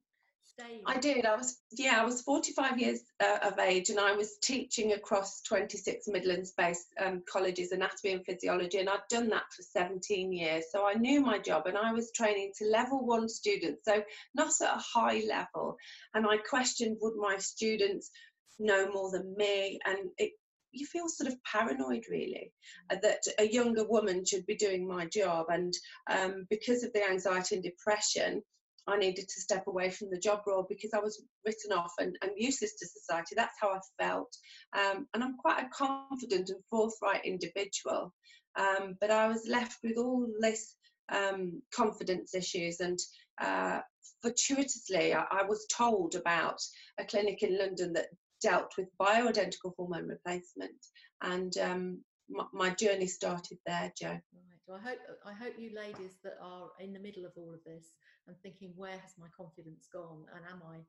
I 0.85 0.97
did. 0.97 1.25
I 1.25 1.35
was, 1.35 1.57
yeah, 1.71 2.01
I 2.01 2.05
was 2.05 2.21
45 2.21 2.79
years 2.79 2.99
uh, 3.19 3.39
of 3.43 3.59
age 3.59 3.89
and 3.89 3.99
I 3.99 4.13
was 4.13 4.37
teaching 4.41 4.93
across 4.93 5.41
26 5.41 6.07
Midlands 6.07 6.53
based 6.57 6.87
um, 6.99 7.21
colleges, 7.31 7.71
anatomy 7.71 8.13
and 8.13 8.25
physiology, 8.25 8.79
and 8.79 8.89
I'd 8.89 9.07
done 9.09 9.29
that 9.29 9.43
for 9.55 9.61
17 9.61 10.33
years. 10.33 10.65
So 10.71 10.87
I 10.87 10.93
knew 10.93 11.21
my 11.21 11.37
job 11.39 11.67
and 11.67 11.77
I 11.77 11.93
was 11.93 12.11
training 12.11 12.53
to 12.57 12.65
level 12.65 13.05
one 13.05 13.29
students, 13.29 13.83
so 13.85 14.01
not 14.33 14.51
at 14.61 14.75
a 14.75 14.81
high 14.81 15.21
level. 15.27 15.77
And 16.13 16.25
I 16.25 16.37
questioned 16.37 16.97
would 17.01 17.15
my 17.17 17.37
students 17.37 18.09
know 18.57 18.91
more 18.91 19.11
than 19.11 19.35
me? 19.37 19.79
And 19.85 20.09
it, 20.17 20.31
you 20.71 20.85
feel 20.85 21.07
sort 21.07 21.31
of 21.31 21.43
paranoid 21.43 22.05
really 22.09 22.51
uh, 22.89 22.97
that 23.01 23.21
a 23.39 23.47
younger 23.47 23.87
woman 23.87 24.25
should 24.25 24.45
be 24.45 24.55
doing 24.55 24.87
my 24.87 25.05
job 25.05 25.47
and 25.49 25.73
um, 26.09 26.45
because 26.49 26.83
of 26.83 26.93
the 26.93 27.07
anxiety 27.07 27.55
and 27.55 27.63
depression 27.63 28.43
I 28.87 28.97
needed 28.97 29.27
to 29.27 29.41
step 29.41 29.67
away 29.67 29.89
from 29.89 30.09
the 30.09 30.19
job 30.19 30.41
role 30.47 30.65
because 30.67 30.91
I 30.93 30.99
was 30.99 31.21
written 31.45 31.73
off 31.73 31.91
and, 31.99 32.17
and 32.21 32.31
useless 32.35 32.75
to 32.77 32.87
society. 32.87 33.35
That's 33.35 33.57
how 33.59 33.69
I 33.69 33.79
felt. 34.01 34.33
Um, 34.77 35.07
and 35.13 35.23
I'm 35.23 35.37
quite 35.37 35.63
a 35.63 35.69
confident 35.69 36.49
and 36.49 36.63
forthright 36.69 37.25
individual. 37.25 38.13
Um, 38.57 38.95
but 38.99 39.11
I 39.11 39.27
was 39.27 39.47
left 39.47 39.77
with 39.83 39.97
all 39.97 40.27
this 40.39 40.75
um, 41.09 41.61
confidence 41.73 42.33
issues 42.33 42.79
and 42.79 42.99
uh, 43.39 43.79
fortuitously 44.21 45.13
I, 45.13 45.23
I, 45.31 45.43
was 45.43 45.67
told 45.71 46.15
about 46.15 46.59
a 46.99 47.05
clinic 47.05 47.43
in 47.43 47.57
London 47.57 47.93
that 47.93 48.07
dealt 48.41 48.73
with 48.77 48.87
bioidentical 48.99 49.73
hormone 49.77 50.07
replacement 50.07 50.75
and 51.21 51.55
um, 51.59 51.99
my, 52.29 52.45
my, 52.51 52.69
journey 52.71 53.07
started 53.07 53.57
there, 53.65 53.91
Joe. 53.97 54.09
Right. 54.09 54.56
Well, 54.67 54.83
I 54.83 54.89
hope 54.89 54.99
I 55.25 55.31
hope 55.31 55.55
you 55.57 55.71
ladies 55.71 56.19
that 56.27 56.35
are 56.43 56.67
in 56.83 56.91
the 56.91 56.99
middle 56.99 57.23
of 57.23 57.31
all 57.37 57.55
of 57.55 57.63
this 57.63 57.95
and 58.27 58.35
thinking, 58.43 58.73
where 58.75 58.99
has 58.99 59.15
my 59.17 59.31
confidence 59.31 59.87
gone 59.87 60.27
and 60.35 60.43
am 60.43 60.59
I 60.67 60.83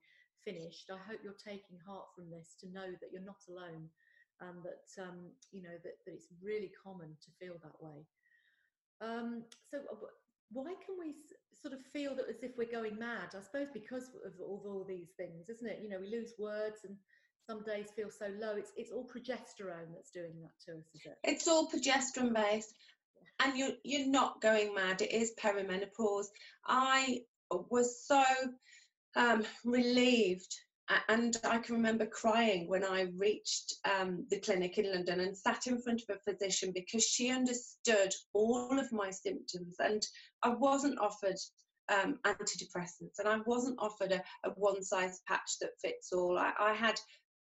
finished? 0.45 0.91
I 0.91 0.99
hope 0.99 1.23
you're 1.23 1.39
taking 1.39 1.79
heart 1.87 2.11
from 2.15 2.27
this 2.29 2.59
to 2.61 2.75
know 2.75 2.91
that 2.91 3.11
you're 3.15 3.23
not 3.23 3.39
alone 3.47 3.87
and 4.43 4.59
that, 4.67 5.03
um, 5.03 5.31
you 5.53 5.63
know, 5.63 5.79
that, 5.83 5.95
that 6.07 6.13
it's 6.13 6.27
really 6.43 6.71
common 6.75 7.15
to 7.23 7.31
feel 7.39 7.55
that 7.63 7.79
way. 7.79 8.03
Um, 9.01 9.45
so, 9.71 9.79
uh, 9.79 10.11
why 10.51 10.75
can 10.83 10.99
we 10.99 11.15
sort 11.55 11.75
of 11.75 11.81
feel 11.93 12.17
that 12.17 12.27
as 12.29 12.43
if 12.43 12.59
we're 12.59 12.71
going 12.71 12.99
mad? 12.99 13.31
I 13.39 13.43
suppose 13.47 13.69
because 13.73 14.11
of, 14.27 14.35
of 14.43 14.67
all 14.67 14.85
these 14.89 15.15
things, 15.17 15.49
isn't 15.51 15.71
it? 15.71 15.79
You 15.83 15.91
know, 15.91 16.01
we 16.01 16.11
lose 16.11 16.35
words 16.39 16.83
and 16.83 16.97
some 17.47 17.63
days 17.63 17.95
feel 17.95 18.11
so 18.11 18.27
low. 18.43 18.57
It's 18.57 18.73
it's 18.77 18.91
all 18.91 19.07
progesterone 19.07 19.95
that's 19.95 20.11
doing 20.11 20.35
that 20.43 20.59
to 20.67 20.79
us, 20.79 20.87
is 20.95 21.07
it? 21.07 21.19
It's 21.23 21.47
all 21.47 21.71
progesterone 21.71 22.35
based 22.35 22.75
and 23.41 23.57
you're 23.57 23.73
you're 23.85 24.09
not 24.09 24.41
going 24.41 24.75
mad 24.75 25.01
it 25.01 25.13
is 25.13 25.33
perimenopause 25.41 26.27
i 26.67 27.21
was 27.71 28.05
so 28.07 28.23
um, 29.17 29.45
relieved 29.65 30.55
and 31.09 31.37
I 31.45 31.59
can 31.59 31.75
remember 31.75 32.07
crying 32.07 32.67
when 32.67 32.83
I 32.83 33.09
reached 33.17 33.75
um, 33.85 34.25
the 34.31 34.41
clinic 34.41 34.79
in 34.79 34.91
London 34.91 35.21
and 35.21 35.37
sat 35.37 35.67
in 35.67 35.83
front 35.83 36.03
of 36.09 36.17
a 36.17 36.33
physician 36.33 36.73
because 36.75 37.05
she 37.05 37.31
understood 37.31 38.15
all 38.33 38.79
of 38.79 38.91
my 38.91 39.11
symptoms 39.11 39.77
and 39.81 40.03
I 40.43 40.51
wasn't 40.51 40.99
offered 40.99 41.37
um, 41.91 42.19
antidepressants 42.25 43.19
and 43.19 43.29
I 43.29 43.39
wasn't 43.47 43.79
offered 43.79 44.13
a, 44.13 44.23
a 44.45 44.51
one 44.57 44.83
size 44.83 45.21
patch 45.27 45.59
that 45.61 45.79
fits 45.83 46.13
all. 46.13 46.39
I, 46.39 46.53
I, 46.59 46.73
had 46.73 46.99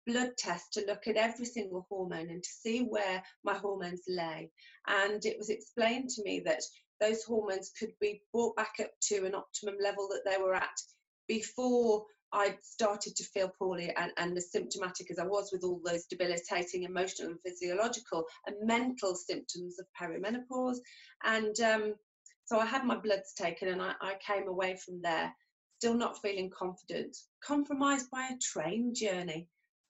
blood 0.08 0.32
tests 0.38 0.70
to 0.72 0.86
look 0.88 1.08
at 1.08 1.18
every 1.18 1.46
single 1.46 1.86
hormone 1.90 2.30
and 2.30 2.42
to 2.42 2.50
see 2.50 2.82
where 2.82 3.22
my 3.44 3.54
hormones 3.54 4.02
lay. 4.08 4.50
And 4.88 5.24
it 5.26 5.38
was 5.38 5.50
explained 5.50 6.10
to 6.12 6.24
me 6.24 6.42
that 6.46 6.62
those 7.00 7.24
hormones 7.24 7.72
could 7.78 7.92
be 8.00 8.24
brought 8.34 8.56
back 8.56 8.76
up 8.80 8.92
to 9.10 9.26
an 9.26 9.36
optimum 9.36 9.76
level 9.82 10.08
that 10.10 10.24
they 10.26 10.42
were 10.42 10.56
at 10.56 10.82
before 11.28 12.06
I 12.34 12.58
started 12.62 13.16
to 13.16 13.24
feel 13.24 13.52
poorly 13.58 13.94
and, 13.96 14.12
and 14.18 14.36
as 14.38 14.52
symptomatic 14.52 15.12
as 15.12 15.20
I 15.20 15.26
was 15.26 15.50
with 15.52 15.64
all 15.64 15.80
those 15.84 16.06
debilitating 16.06 16.84
emotional 16.84 17.30
and 17.30 17.40
physiological 17.46 18.26
and 18.46 18.56
mental 18.64 19.16
symptoms 19.16 19.78
of 19.80 19.86
perimenopause. 20.00 20.78
And 21.24 21.58
um, 21.62 21.96
so 22.46 22.60
I 22.60 22.66
had 22.66 22.86
my 22.86 22.98
bloods 22.98 23.34
taken 23.34 23.70
and 23.70 23.82
I, 23.82 23.94
I 24.02 24.16
came 24.26 24.48
away 24.48 24.78
from 24.84 25.02
there 25.02 25.34
still 25.78 25.94
not 25.94 26.20
feeling 26.22 26.50
confident, 26.50 27.16
compromised 27.44 28.10
by 28.10 28.30
a 28.32 28.38
train 28.40 28.94
journey 28.96 29.48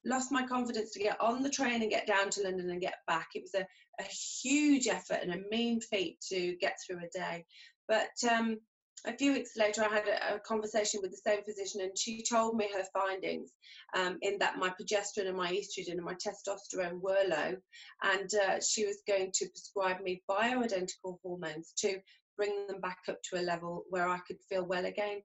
lost 0.08 0.32
my 0.32 0.46
confidence 0.46 0.92
to 0.92 1.00
get 1.00 1.20
on 1.20 1.44
the 1.44 1.50
train 1.50 1.82
and 1.82 1.92
get 1.92 2.08
down 2.08 2.30
to 2.32 2.44
London 2.44 2.70
and 2.70 2.82
get 2.82 2.96
back. 3.08 3.30
It 3.36 3.44
was 3.44 3.54
a, 3.56 3.68
a 4.02 4.06
huge 4.06 4.88
effort 4.88 5.20
and 5.22 5.34
a 5.34 5.44
mean 5.50 5.82
feat 5.82 6.20
to 6.30 6.56
get 6.60 6.78
through 6.86 7.00
a 7.00 7.18
day. 7.18 7.46
But 7.88 8.10
um, 8.30 8.58
a 9.06 9.16
few 9.16 9.34
weeks 9.34 9.56
later, 9.56 9.84
I 9.84 9.94
had 9.94 10.08
a, 10.08 10.36
a, 10.36 10.40
conversation 10.40 11.02
with 11.02 11.12
the 11.12 11.22
same 11.26 11.44
physician, 11.44 11.82
and 11.82 11.98
she 11.98 12.24
told 12.24 12.56
me 12.56 12.68
her 12.74 12.84
findings 12.94 13.52
um, 13.96 14.18
in 14.22 14.40
that 14.40 14.58
my 14.58 14.70
progesterone 14.70 15.28
and 15.28 15.38
my 15.38 15.52
estrogen 15.52 15.94
and 15.94 16.04
my 16.04 16.16
testosterone 16.16 17.00
were 17.02 17.24
low, 17.28 17.56
and 18.04 18.30
uh, 18.34 18.60
she 18.60 18.86
was 18.86 18.98
going 19.08 19.32
to 19.36 19.50
prescribe 19.50 20.02
me 20.02 20.24
bioidentical 20.30 21.18
hormones 21.24 21.74
to 21.78 22.00
bring 22.38 22.68
them 22.68 22.82
back 22.82 23.00
up 23.08 23.18
to 23.24 23.40
a 23.40 23.44
level 23.44 23.84
where 23.90 24.08
I 24.08 24.20
could 24.28 24.38
feel 24.50 24.66
well 24.66 24.86
again. 24.86 25.22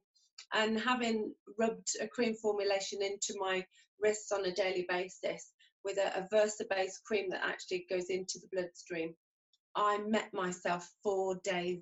And 0.54 0.78
having 0.78 1.34
rubbed 1.58 1.88
a 2.00 2.08
cream 2.08 2.34
formulation 2.34 3.02
into 3.02 3.34
my 3.38 3.64
wrists 4.02 4.32
on 4.32 4.44
a 4.44 4.52
daily 4.52 4.86
basis 4.88 5.52
with 5.84 5.98
a, 5.98 6.18
a 6.18 6.28
Versa 6.30 6.64
based 6.68 7.04
cream 7.04 7.30
that 7.30 7.44
actually 7.44 7.86
goes 7.90 8.06
into 8.10 8.38
the 8.38 8.48
bloodstream. 8.52 9.14
I 9.74 9.98
met 9.98 10.32
myself 10.32 10.90
four 11.02 11.40
days 11.44 11.80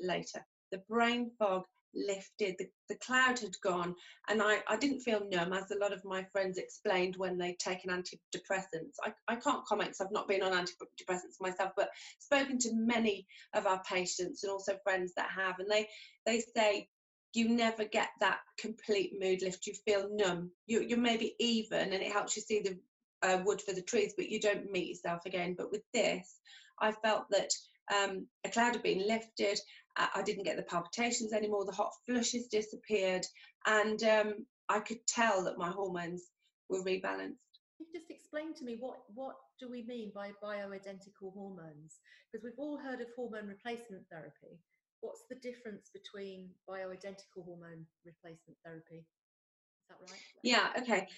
later. 0.00 0.44
The 0.70 0.82
brain 0.88 1.30
fog 1.38 1.64
lifted, 1.94 2.56
the, 2.58 2.66
the 2.88 2.94
cloud 2.96 3.38
had 3.38 3.54
gone, 3.62 3.94
and 4.28 4.42
I, 4.42 4.60
I 4.68 4.76
didn't 4.76 5.00
feel 5.00 5.26
numb, 5.30 5.52
as 5.52 5.70
a 5.70 5.78
lot 5.78 5.92
of 5.92 6.04
my 6.04 6.24
friends 6.32 6.56
explained 6.56 7.16
when 7.16 7.36
they'd 7.36 7.58
taken 7.58 7.90
antidepressants. 7.90 8.94
I, 9.04 9.12
I 9.28 9.36
can't 9.36 9.64
comment 9.66 9.90
because 9.90 10.00
I've 10.00 10.12
not 10.12 10.28
been 10.28 10.42
on 10.42 10.52
antidepressants 10.52 11.40
myself, 11.40 11.72
but 11.76 11.90
spoken 12.18 12.58
to 12.60 12.74
many 12.74 13.26
of 13.54 13.66
our 13.66 13.82
patients 13.84 14.42
and 14.42 14.50
also 14.50 14.78
friends 14.82 15.12
that 15.16 15.30
have, 15.36 15.58
and 15.58 15.70
they, 15.70 15.86
they 16.24 16.42
say 16.56 16.88
you 17.34 17.48
never 17.48 17.84
get 17.84 18.10
that 18.20 18.40
complete 18.58 19.14
mood 19.18 19.42
lift. 19.42 19.66
You 19.66 19.74
feel 19.86 20.08
numb. 20.12 20.50
You, 20.66 20.82
you're 20.82 20.98
maybe 20.98 21.34
even, 21.38 21.92
and 21.92 22.02
it 22.02 22.12
helps 22.12 22.36
you 22.36 22.42
see 22.42 22.60
the 22.60 22.78
uh, 23.22 23.42
wood 23.44 23.62
for 23.62 23.72
the 23.72 23.82
trees, 23.82 24.14
but 24.16 24.28
you 24.28 24.40
don't 24.40 24.70
meet 24.70 24.88
yourself 24.88 25.24
again. 25.26 25.54
But 25.56 25.70
with 25.70 25.82
this, 25.94 26.40
I 26.80 26.92
felt 26.92 27.24
that 27.30 27.50
um, 27.94 28.26
a 28.44 28.50
cloud 28.50 28.74
had 28.74 28.82
been 28.82 29.06
lifted. 29.06 29.58
I 29.96 30.22
didn't 30.22 30.44
get 30.44 30.56
the 30.56 30.62
palpitations 30.62 31.34
anymore. 31.34 31.66
The 31.66 31.72
hot 31.72 31.92
flushes 32.06 32.48
disappeared, 32.48 33.26
and 33.66 34.02
um, 34.04 34.46
I 34.70 34.80
could 34.80 35.06
tell 35.06 35.44
that 35.44 35.58
my 35.58 35.68
hormones 35.68 36.22
were 36.70 36.82
rebalanced. 36.82 37.36
You 37.78 37.86
just 37.92 38.10
explain 38.10 38.54
to 38.54 38.64
me 38.64 38.76
what 38.80 39.00
what 39.14 39.36
do 39.60 39.68
we 39.68 39.82
mean 39.82 40.10
by 40.14 40.30
bioidentical 40.42 41.34
hormones? 41.34 41.98
Because 42.32 42.42
we've 42.42 42.58
all 42.58 42.78
heard 42.78 43.02
of 43.02 43.08
hormone 43.14 43.48
replacement 43.48 44.04
therapy, 44.10 44.60
what's 45.02 45.24
the 45.28 45.36
difference 45.36 45.90
between 45.92 46.48
bioidentical 46.68 47.44
hormone 47.44 47.84
replacement 48.06 48.56
therapy? 48.64 49.04
Is 49.04 49.88
that 49.88 49.96
right? 50.00 50.20
Yeah, 50.42 50.68
okay. 50.78 51.08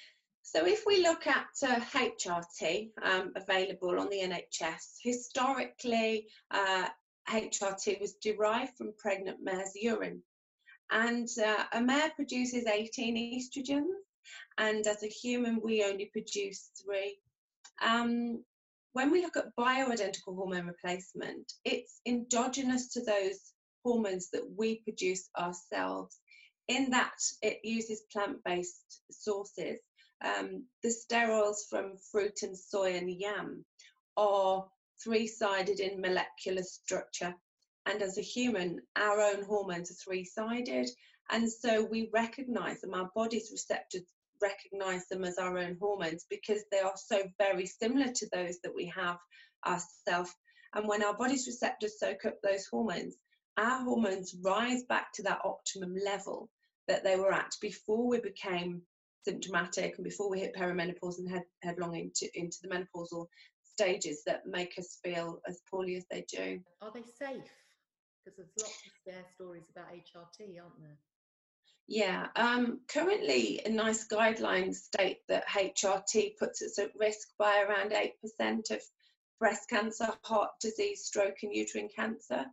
So 0.43 0.67
if 0.67 0.85
we 0.87 1.03
look 1.03 1.26
at 1.26 1.47
uh, 1.62 1.81
HRT 1.81 2.91
um, 3.03 3.33
available 3.37 3.99
on 3.99 4.09
the 4.11 4.19
NHS, 4.19 4.97
historically 5.03 6.26
uh, 6.50 6.88
HRT 7.29 8.00
was 8.00 8.14
derived 8.23 8.76
from 8.76 8.93
pregnant 8.99 9.38
mare's 9.43 9.73
urine. 9.75 10.23
And 10.91 11.29
uh, 11.43 11.64
a 11.73 11.81
mare 11.81 12.11
produces 12.14 12.67
18 12.67 13.41
estrogens, 13.41 13.87
and 14.59 14.87
as 14.87 15.03
a 15.03 15.09
human, 15.09 15.61
we 15.62 15.83
only 15.83 16.11
produce 16.12 16.71
three. 16.83 17.19
Um, 17.83 18.45
when 18.93 19.11
we 19.11 19.23
look 19.23 19.37
at 19.37 19.57
bioidentical 19.59 20.37
hormone 20.37 20.67
replacement, 20.67 21.53
it's 21.64 22.00
endogenous 22.07 22.93
to 22.93 23.00
those 23.00 23.53
hormones 23.85 24.31
that 24.31 24.45
we 24.57 24.81
produce 24.81 25.29
ourselves. 25.38 26.19
In 26.69 26.91
that, 26.91 27.19
it 27.43 27.61
uses 27.62 28.03
plant 28.12 28.38
based 28.45 29.03
sources. 29.11 29.79
Um, 30.25 30.64
the 30.83 30.88
sterols 30.88 31.69
from 31.69 31.99
fruit 32.11 32.43
and 32.43 32.59
soy 32.59 32.95
and 32.95 33.11
yam 33.11 33.64
are 34.17 34.67
three 35.03 35.26
sided 35.26 35.81
in 35.81 36.00
molecular 36.00 36.62
structure. 36.62 37.35
And 37.87 38.00
as 38.00 38.17
a 38.17 38.23
human, 38.23 38.81
our 38.97 39.21
own 39.21 39.45
hormones 39.45 39.91
are 39.91 39.95
three 39.95 40.25
sided. 40.25 40.88
And 41.31 41.50
so 41.50 41.85
we 41.85 42.11
recognize 42.12 42.81
them, 42.81 42.95
our 42.95 43.11
body's 43.14 43.50
receptors 43.53 44.05
recognize 44.41 45.07
them 45.09 45.25
as 45.25 45.38
our 45.38 45.59
own 45.59 45.76
hormones 45.81 46.26
because 46.29 46.62
they 46.71 46.81
are 46.81 46.97
so 46.97 47.23
very 47.38 47.67
similar 47.67 48.12
to 48.12 48.29
those 48.33 48.59
that 48.62 48.75
we 48.75 48.87
have 48.87 49.19
ourselves. 49.67 50.33
And 50.75 50.88
when 50.88 51.03
our 51.03 51.17
body's 51.17 51.47
receptors 51.47 51.99
soak 51.99 52.25
up 52.25 52.37
those 52.43 52.67
hormones, 52.67 53.17
our 53.56 53.82
hormones 53.84 54.34
rise 54.42 54.82
back 54.84 55.12
to 55.14 55.23
that 55.25 55.40
optimum 55.44 55.94
level 56.04 56.49
that 56.88 57.04
they 57.04 57.16
were 57.16 57.32
at 57.32 57.54
before 57.61 58.06
we 58.06 58.20
became 58.20 58.82
symptomatic 59.25 59.94
and 59.96 60.04
before 60.04 60.30
we 60.30 60.40
hit 60.40 60.54
perimenopause 60.54 61.18
and 61.18 61.30
head 61.30 61.44
headlong 61.62 61.96
into, 61.96 62.28
into 62.34 62.58
the 62.62 62.68
menopausal 62.68 63.26
stages 63.62 64.23
that 64.26 64.46
make 64.46 64.78
us 64.78 64.99
feel 65.02 65.40
as 65.49 65.61
poorly 65.70 65.96
as 65.96 66.04
they 66.11 66.25
do. 66.28 66.61
Are 66.82 66.92
they 66.92 67.02
safe? 67.02 67.50
Because 68.25 68.37
there's 68.37 68.50
lots 68.61 68.82
of 68.87 68.92
scare 69.02 69.25
stories 69.34 69.64
about 69.70 69.92
HRT, 69.92 70.61
aren't 70.61 70.80
there? 70.80 70.99
Yeah, 71.87 72.28
um, 72.37 72.80
currently, 72.88 73.61
NICE 73.68 74.06
guidelines 74.08 74.76
state 74.76 75.18
that 75.28 75.46
HRT 75.49 76.38
puts 76.38 76.62
us 76.62 76.78
at 76.78 76.96
risk 76.99 77.28
by 77.38 77.62
around 77.62 77.92
8% 77.92 78.70
of 78.70 78.80
breast 79.38 79.68
cancer, 79.68 80.08
heart 80.23 80.52
disease, 80.61 81.04
stroke, 81.04 81.37
and 81.42 81.54
uterine 81.54 81.90
cancer. 81.94 82.46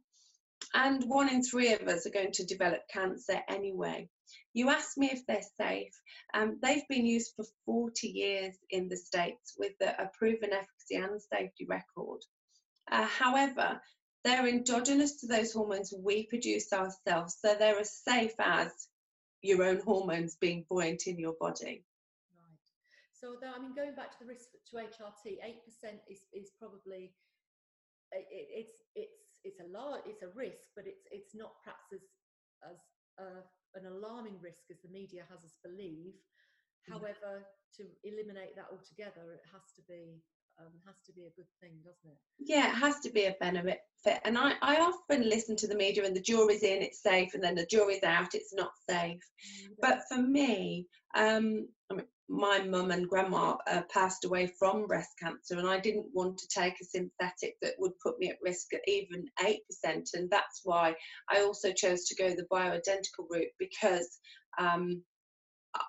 And 0.73 1.03
one 1.05 1.29
in 1.29 1.43
three 1.43 1.73
of 1.73 1.87
us 1.87 2.05
are 2.05 2.11
going 2.11 2.31
to 2.33 2.45
develop 2.45 2.81
cancer 2.91 3.39
anyway. 3.49 4.09
You 4.53 4.69
asked 4.69 4.97
me 4.97 5.09
if 5.11 5.25
they're 5.25 5.41
safe. 5.59 5.93
Um, 6.33 6.59
they've 6.61 6.87
been 6.87 7.05
used 7.05 7.33
for 7.35 7.45
40 7.65 8.07
years 8.07 8.55
in 8.69 8.87
the 8.87 8.97
States 8.97 9.55
with 9.57 9.73
a, 9.81 10.09
proven 10.17 10.51
efficacy 10.53 10.95
and 10.95 11.21
safety 11.21 11.65
record. 11.67 12.21
Uh, 12.89 13.05
however, 13.05 13.81
they're 14.23 14.47
endogenous 14.47 15.19
to 15.21 15.27
those 15.27 15.53
hormones 15.53 15.93
we 15.97 16.27
produce 16.27 16.71
ourselves, 16.73 17.37
so 17.43 17.55
they're 17.57 17.79
as 17.79 18.03
safe 18.03 18.33
as 18.39 18.71
your 19.41 19.63
own 19.63 19.81
hormones 19.81 20.35
being 20.35 20.65
buoyant 20.69 21.07
in 21.07 21.17
your 21.17 21.33
body. 21.39 21.83
Right. 22.35 22.59
So, 23.19 23.35
though, 23.41 23.53
I 23.55 23.59
mean, 23.59 23.73
going 23.73 23.95
back 23.95 24.11
to 24.11 24.17
the 24.19 24.27
risk 24.27 24.49
to 24.51 24.77
HRT, 24.77 25.37
eight 25.43 25.65
percent 25.65 26.01
is 26.09 26.19
is 26.33 26.51
probably 26.59 27.13
it, 28.11 28.27
it's 28.29 28.77
it's 28.95 29.20
it's 29.43 29.59
a 29.59 29.69
lot, 29.71 30.05
it's 30.05 30.21
a 30.21 30.31
risk, 30.35 30.69
but 30.75 30.85
it's 30.85 31.05
it's 31.11 31.33
not 31.35 31.57
perhaps 31.63 31.89
as 31.93 32.03
as 32.63 32.79
uh, 33.19 33.41
an 33.75 33.85
alarming 33.87 34.37
risk 34.41 34.69
as 34.69 34.81
the 34.81 34.91
media 34.91 35.23
has 35.29 35.43
us 35.43 35.57
believe. 35.63 36.13
Mm. 36.87 36.97
However, 36.97 37.45
to 37.77 37.83
eliminate 38.03 38.55
that 38.55 38.69
altogether, 38.71 39.33
it 39.33 39.45
has 39.51 39.65
to 39.77 39.83
be 39.87 40.21
um, 40.59 40.73
has 40.85 40.95
to 41.05 41.13
be 41.13 41.23
a 41.25 41.35
good 41.35 41.49
thing, 41.61 41.71
doesn't 41.83 42.11
it? 42.11 42.17
Yeah, 42.39 42.71
it 42.71 42.75
has 42.75 42.99
to 43.01 43.09
be 43.09 43.25
a 43.25 43.35
benefit. 43.39 43.79
Fit. 44.03 44.19
And 44.25 44.37
I, 44.37 44.53
I 44.61 44.77
often 44.77 45.29
listen 45.29 45.55
to 45.57 45.67
the 45.67 45.75
media 45.75 46.05
and 46.05 46.15
the 46.15 46.21
jury's 46.21 46.63
in, 46.63 46.81
it's 46.81 47.03
safe, 47.03 47.33
and 47.33 47.43
then 47.43 47.55
the 47.55 47.65
jury's 47.67 48.03
out, 48.03 48.33
it's 48.33 48.53
not 48.53 48.71
safe. 48.89 49.21
Mm-hmm. 49.21 49.73
But 49.79 50.01
for 50.09 50.21
me, 50.21 50.87
um, 51.15 51.67
I 51.91 51.95
mean, 51.95 52.05
my 52.31 52.61
mum 52.61 52.91
and 52.91 53.09
grandma 53.09 53.57
uh, 53.67 53.81
passed 53.93 54.23
away 54.23 54.47
from 54.47 54.87
breast 54.87 55.11
cancer, 55.21 55.59
and 55.59 55.67
I 55.67 55.79
didn't 55.79 56.07
want 56.13 56.37
to 56.37 56.47
take 56.47 56.79
a 56.79 56.85
synthetic 56.85 57.57
that 57.61 57.73
would 57.77 57.91
put 57.99 58.17
me 58.19 58.29
at 58.29 58.37
risk 58.41 58.73
at 58.73 58.87
even 58.87 59.25
8%. 59.39 59.57
And 60.13 60.29
that's 60.29 60.61
why 60.63 60.95
I 61.29 61.41
also 61.41 61.73
chose 61.73 62.05
to 62.05 62.15
go 62.15 62.29
the 62.29 62.47
bioidentical 62.51 63.27
route 63.29 63.51
because 63.59 64.19
um, 64.57 65.03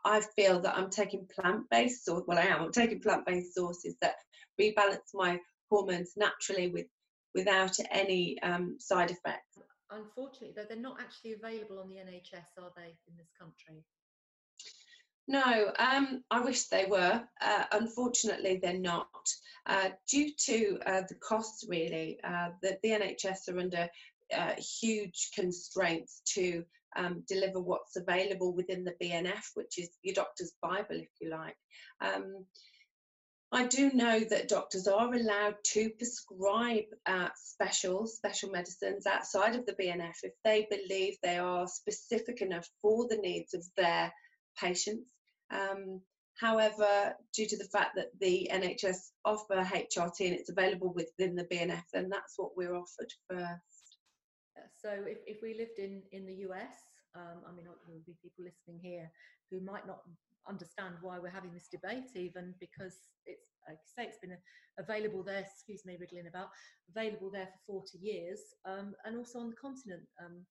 I 0.05 0.21
feel 0.37 0.61
that 0.61 0.77
I'm 0.77 0.91
taking 0.91 1.29
plant 1.33 1.71
based, 1.71 2.09
or 2.09 2.25
well, 2.27 2.39
I 2.39 2.43
am, 2.43 2.63
I'm 2.63 2.73
taking 2.73 3.01
plant 3.01 3.25
based 3.25 3.55
sources 3.55 3.95
that 4.03 4.17
rebalance 4.61 5.15
my 5.15 5.39
hormones 5.71 6.15
naturally 6.17 6.69
with 6.69 6.87
without 7.35 7.77
any 7.91 8.37
um, 8.43 8.77
side 8.79 9.11
effects. 9.11 9.59
Unfortunately, 9.91 10.53
though, 10.57 10.65
they're 10.69 10.77
not 10.77 11.01
actually 11.01 11.35
available 11.35 11.79
on 11.79 11.89
the 11.89 11.97
NHS, 11.97 12.63
are 12.63 12.73
they, 12.77 12.97
in 13.09 13.17
this 13.17 13.31
country? 13.39 13.85
No, 15.29 15.73
um, 15.79 16.25
I 16.31 16.41
wish 16.41 16.67
they 16.67 16.87
were. 16.87 17.23
Uh, 17.41 17.65
unfortunately, 17.73 18.59
they're 18.61 18.79
not. 18.79 19.07
Uh, 19.67 19.91
due 20.11 20.31
to 20.47 20.79
uh, 20.85 21.03
the 21.09 21.15
costs, 21.15 21.65
really, 21.69 22.19
uh, 22.25 22.51
the, 22.61 22.79
the 22.83 22.91
NHS 22.91 23.49
are 23.49 23.59
under 23.59 23.89
uh, 24.37 24.55
huge 24.59 25.31
constraints 25.35 26.23
to 26.35 26.65
um, 26.97 27.23
deliver 27.29 27.61
what's 27.61 27.97
available 27.97 28.53
within 28.53 28.85
the 28.85 28.95
BNF, 29.01 29.51
which 29.55 29.79
is 29.79 29.91
your 30.03 30.15
doctor's 30.15 30.53
Bible, 30.61 30.97
if 30.97 31.11
you 31.21 31.31
like. 31.31 31.57
Um, 32.01 32.45
I 33.55 33.67
do 33.67 33.93
know 33.93 34.19
that 34.19 34.49
doctors 34.49 34.89
are 34.89 35.13
allowed 35.13 35.57
to 35.73 35.91
prescribe 35.91 36.85
uh, 37.05 37.29
special 37.37 38.07
special 38.07 38.51
medicines 38.51 39.07
outside 39.07 39.55
of 39.55 39.67
the 39.67 39.75
BNF 39.75 40.15
if 40.23 40.33
they 40.43 40.67
believe 40.71 41.19
they 41.23 41.37
are 41.37 41.69
specific 41.69 42.41
enough 42.41 42.67
for 42.81 43.07
the 43.09 43.19
needs 43.19 43.53
of 43.53 43.63
their 43.77 44.11
patients. 44.59 45.11
Um, 45.51 46.01
however, 46.41 47.15
due 47.35 47.47
to 47.47 47.57
the 47.57 47.69
fact 47.73 47.97
that 47.97 48.11
the 48.21 48.51
NHS 48.53 49.11
offer 49.25 49.57
HRT 49.57 50.21
and 50.21 50.35
it's 50.35 50.51
available 50.51 50.93
within 50.93 51.35
the 51.35 51.45
BNF, 51.45 51.83
then 51.93 52.09
that's 52.09 52.35
what 52.37 52.57
we're 52.57 52.75
offered 52.75 53.13
first. 53.29 53.99
So 54.81 54.91
if, 55.07 55.19
if 55.27 55.43
we 55.43 55.55
lived 55.55 55.79
in, 55.79 56.03
in 56.13 56.27
the 56.27 56.47
US, 56.49 56.75
um, 57.15 57.45
I 57.47 57.53
mean, 57.55 57.65
there 57.65 57.95
will 57.95 58.03
be 58.07 58.17
people 58.23 58.45
listening 58.45 58.81
here 58.83 59.11
who 59.51 59.61
might 59.61 59.87
not 59.87 60.01
understand 60.49 60.95
why 61.03 61.19
we're 61.19 61.31
having 61.31 61.53
this 61.53 61.69
debate 61.71 62.11
even 62.17 62.55
because 62.59 62.97
it's 63.27 63.47
like 63.69 63.79
I 63.79 64.03
say 64.03 64.09
it's 64.09 64.19
been 64.19 64.37
available 64.79 65.23
there 65.23 65.39
excuse 65.39 65.85
me 65.85 65.97
wriggling 66.01 66.27
about 66.27 66.49
available 66.91 67.31
there 67.31 67.49
for 67.67 67.87
40 67.87 67.99
years 67.99 68.41
um, 68.65 68.95
and 69.05 69.17
also 69.17 69.39
on 69.39 69.51
the 69.51 69.57
continent 69.57 70.03
um, 70.19 70.43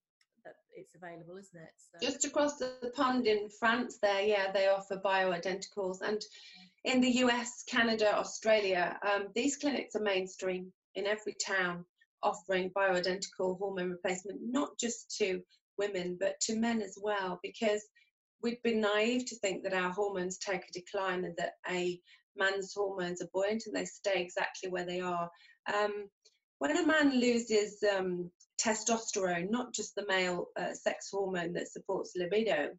that 0.46 0.56
it's 0.76 0.96
available 0.96 1.38
isn't 1.38 1.62
it 1.62 1.70
so. 1.78 2.06
just 2.06 2.26
across 2.26 2.58
the 2.58 2.92
pond 2.96 3.28
in 3.28 3.50
france 3.60 3.98
there 4.02 4.22
yeah 4.22 4.52
they 4.52 4.68
offer 4.68 5.02
bioidenticals 5.04 6.02
and 6.02 6.22
in 6.86 7.02
the 7.02 7.10
us 7.10 7.64
canada 7.68 8.16
australia 8.16 8.98
um, 9.10 9.28
these 9.36 9.58
clinics 9.58 9.96
are 9.96 10.02
mainstream 10.02 10.72
in 10.96 11.06
every 11.06 11.36
town 11.46 11.86
offering 12.24 12.70
bioidentical 12.72 13.58
hormone 13.58 13.90
replacement 13.90 14.40
not 14.42 14.70
just 14.80 15.16
to 15.18 15.42
women 15.78 16.18
but 16.20 16.40
to 16.40 16.56
men 16.56 16.82
as 16.82 16.98
well 17.02 17.40
because 17.44 17.82
we'd 18.42 18.62
been 18.64 18.82
naive 18.82 19.26
to 19.26 19.36
think 19.38 19.64
that 19.64 19.74
our 19.74 19.92
hormones 19.92 20.38
take 20.38 20.64
a 20.68 20.74
decline 20.74 21.26
and 21.26 21.36
that 21.38 21.54
a 21.70 22.00
man's 22.36 22.74
hormones 22.74 23.22
are 23.22 23.30
buoyant 23.34 23.64
and 23.66 23.76
they 23.76 23.86
stay 23.86 24.22
exactly 24.22 24.70
where 24.70 24.86
they 24.86 25.00
are. 25.00 25.30
Um, 25.74 26.10
when 26.62 26.78
a 26.78 26.86
man 26.86 27.20
loses 27.20 27.84
um, 27.98 28.30
testosterone, 28.64 29.50
not 29.50 29.74
just 29.74 29.96
the 29.96 30.06
male 30.08 30.46
uh, 30.56 30.76
sex 30.76 31.10
hormone 31.12 31.54
that 31.54 31.68
supports 31.68 32.14
libido, 32.16 32.70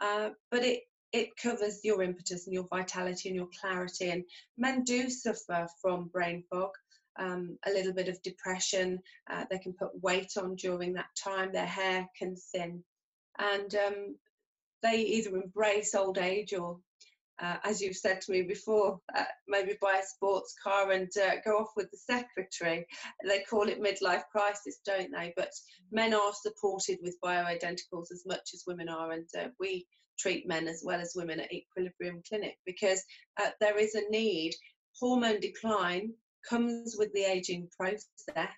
uh, 0.00 0.30
but 0.50 0.64
it 0.64 0.80
it 1.12 1.28
covers 1.40 1.84
your 1.84 2.02
impetus 2.02 2.46
and 2.46 2.54
your 2.54 2.66
vitality 2.68 3.28
and 3.28 3.36
your 3.36 3.48
clarity. 3.60 4.10
And 4.10 4.24
men 4.58 4.82
do 4.82 5.08
suffer 5.08 5.68
from 5.80 6.08
brain 6.08 6.42
fog, 6.50 6.70
um, 7.16 7.56
a 7.64 7.70
little 7.70 7.92
bit 7.92 8.08
of 8.08 8.20
depression. 8.22 8.98
Uh, 9.30 9.44
they 9.48 9.58
can 9.58 9.72
put 9.72 10.02
weight 10.02 10.32
on 10.36 10.56
during 10.56 10.94
that 10.94 11.14
time. 11.16 11.52
Their 11.52 11.64
hair 11.64 12.08
can 12.18 12.34
thin, 12.34 12.82
and 13.38 13.72
um, 13.76 14.16
they 14.82 14.96
either 15.02 15.36
embrace 15.36 15.94
old 15.94 16.18
age 16.18 16.54
or 16.54 16.80
uh, 17.40 17.56
as 17.64 17.80
you've 17.80 17.96
said 17.96 18.20
to 18.20 18.32
me 18.32 18.42
before, 18.42 19.00
uh, 19.16 19.24
maybe 19.46 19.76
buy 19.80 20.00
a 20.02 20.06
sports 20.06 20.54
car 20.62 20.90
and 20.90 21.10
uh, 21.16 21.36
go 21.44 21.58
off 21.58 21.70
with 21.76 21.90
the 21.90 21.96
secretary. 21.96 22.86
They 23.26 23.44
call 23.48 23.68
it 23.68 23.80
midlife 23.80 24.24
crisis, 24.32 24.80
don't 24.84 25.12
they? 25.12 25.32
But 25.36 25.52
men 25.92 26.14
are 26.14 26.32
supported 26.34 26.98
with 27.02 27.20
bioidenticals 27.24 28.10
as 28.12 28.24
much 28.26 28.50
as 28.54 28.64
women 28.66 28.88
are, 28.88 29.12
and 29.12 29.28
uh, 29.38 29.48
we 29.60 29.86
treat 30.18 30.48
men 30.48 30.66
as 30.66 30.82
well 30.84 31.00
as 31.00 31.12
women 31.14 31.40
at 31.40 31.52
Equilibrium 31.52 32.22
Clinic 32.28 32.58
because 32.66 33.02
uh, 33.40 33.50
there 33.60 33.78
is 33.78 33.94
a 33.94 34.10
need. 34.10 34.54
Hormone 35.00 35.40
decline 35.40 36.12
comes 36.48 36.96
with 36.98 37.12
the 37.12 37.22
aging 37.22 37.68
process. 37.78 38.50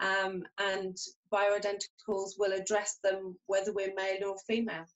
Um, 0.00 0.44
and 0.58 0.96
bioidenticals 1.32 2.34
will 2.38 2.52
address 2.52 2.98
them 3.02 3.36
whether 3.46 3.72
we're 3.72 3.94
male 3.96 4.28
or 4.28 4.36
female. 4.46 4.86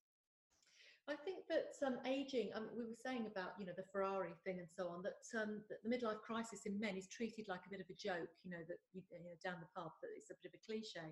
I 1.10 1.18
think 1.18 1.42
that 1.50 1.74
um, 1.82 1.98
aging, 2.06 2.54
um, 2.54 2.70
we 2.78 2.86
were 2.86 2.94
saying 2.94 3.26
about, 3.26 3.58
you 3.58 3.66
know, 3.66 3.74
the 3.74 3.90
Ferrari 3.90 4.38
thing 4.46 4.62
and 4.62 4.70
so 4.70 4.86
on, 4.86 5.02
that, 5.02 5.18
um, 5.34 5.58
that 5.66 5.82
the 5.82 5.90
midlife 5.90 6.22
crisis 6.22 6.62
in 6.64 6.78
men 6.78 6.96
is 6.96 7.10
treated 7.10 7.50
like 7.50 7.66
a 7.66 7.70
bit 7.70 7.82
of 7.82 7.90
a 7.90 7.98
joke, 7.98 8.30
you 8.46 8.50
know, 8.54 8.62
that, 8.70 8.78
you, 8.94 9.02
you 9.10 9.18
know, 9.18 9.34
down 9.42 9.58
the 9.58 9.66
pub, 9.74 9.90
that 9.98 10.14
it's 10.14 10.30
a 10.30 10.38
bit 10.38 10.54
of 10.54 10.60
a 10.60 10.62
cliche. 10.62 11.10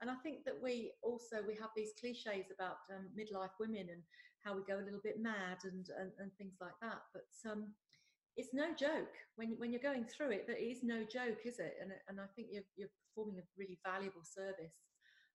And 0.00 0.10
I 0.12 0.16
think 0.20 0.44
that 0.44 0.60
we 0.60 0.92
also, 1.02 1.40
we 1.40 1.56
have 1.56 1.72
these 1.72 1.96
cliches 1.96 2.52
about 2.52 2.84
um, 2.92 3.08
midlife 3.16 3.56
women 3.58 3.88
and 3.88 4.04
how 4.44 4.52
we 4.52 4.60
go 4.68 4.76
a 4.76 4.84
little 4.84 5.00
bit 5.02 5.20
mad 5.20 5.64
and, 5.64 5.88
and, 5.96 6.12
and 6.20 6.28
things 6.36 6.60
like 6.60 6.76
that. 6.84 7.00
But 7.16 7.32
um, 7.48 7.72
it's 8.36 8.52
no 8.52 8.76
joke 8.76 9.16
when, 9.36 9.56
when 9.56 9.72
you're 9.72 9.80
going 9.80 10.04
through 10.04 10.36
it, 10.36 10.46
that 10.48 10.60
it 10.60 10.68
is 10.68 10.84
no 10.84 11.00
joke, 11.04 11.48
is 11.48 11.58
it? 11.58 11.80
And, 11.80 11.92
and 12.08 12.20
I 12.20 12.28
think 12.36 12.48
you're, 12.52 12.68
you're 12.76 12.92
performing 13.08 13.40
a 13.40 13.48
really 13.56 13.80
valuable 13.84 14.24
service 14.24 14.76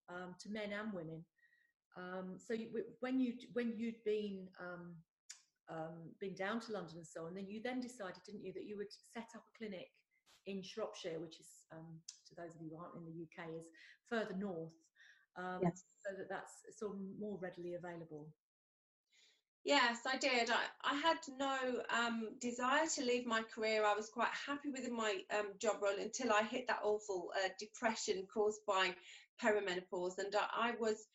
um, 0.10 0.38
to 0.42 0.50
men 0.50 0.74
and 0.74 0.94
women. 0.94 1.26
Um, 1.98 2.38
so 2.38 2.54
you, 2.54 2.70
when 3.00 3.20
you 3.20 3.34
when 3.54 3.74
you'd 3.78 4.04
been 4.04 4.48
um, 4.60 4.96
um, 5.70 6.12
been 6.20 6.36
down 6.36 6.60
to 6.62 6.74
London 6.74 6.98
and 6.98 7.08
so 7.08 7.26
on, 7.26 7.34
then 7.36 7.48
you 7.48 7.62
then 7.64 7.80
decided, 7.82 8.22
didn't 8.26 8.44
you, 8.44 8.54
that 8.54 8.66
you 8.66 8.78
would 8.78 8.92
set 9.14 9.30
up 9.36 9.44
a 9.48 9.58
clinic 9.58 9.88
in 10.46 10.62
Shropshire, 10.62 11.20
which 11.20 11.40
is 11.40 11.48
um, 11.72 12.00
to 12.28 12.36
those 12.36 12.56
of 12.56 12.62
you 12.62 12.72
who 12.72 12.78
aren't 12.78 12.96
in 12.96 13.06
the 13.06 13.24
UK, 13.24 13.50
is 13.60 13.68
further 14.10 14.36
north, 14.38 14.74
um, 15.38 15.62
Yes. 15.64 15.84
so 16.06 16.16
that 16.18 16.30
that's 16.30 16.78
sort 16.78 16.94
of 16.94 17.00
more 17.20 17.40
readily 17.42 17.76
available. 17.76 18.28
Yes, 19.64 20.02
I 20.06 20.18
did. 20.18 20.52
I, 20.52 20.62
I 20.84 20.94
had 20.94 21.18
no 21.40 21.82
um, 21.90 22.30
desire 22.40 22.86
to 22.96 23.04
leave 23.04 23.26
my 23.26 23.42
career. 23.42 23.84
I 23.84 23.96
was 23.96 24.10
quite 24.10 24.30
happy 24.46 24.70
within 24.70 24.96
my 24.96 25.18
um, 25.36 25.54
job 25.60 25.78
role 25.82 26.00
until 26.00 26.32
I 26.32 26.44
hit 26.44 26.68
that 26.68 26.82
awful 26.84 27.32
uh, 27.36 27.50
depression 27.60 28.28
caused 28.32 28.62
by 28.68 28.94
perimenopause, 29.42 30.20
and 30.20 30.36
I, 30.36 30.70
I 30.70 30.72
was 30.80 31.08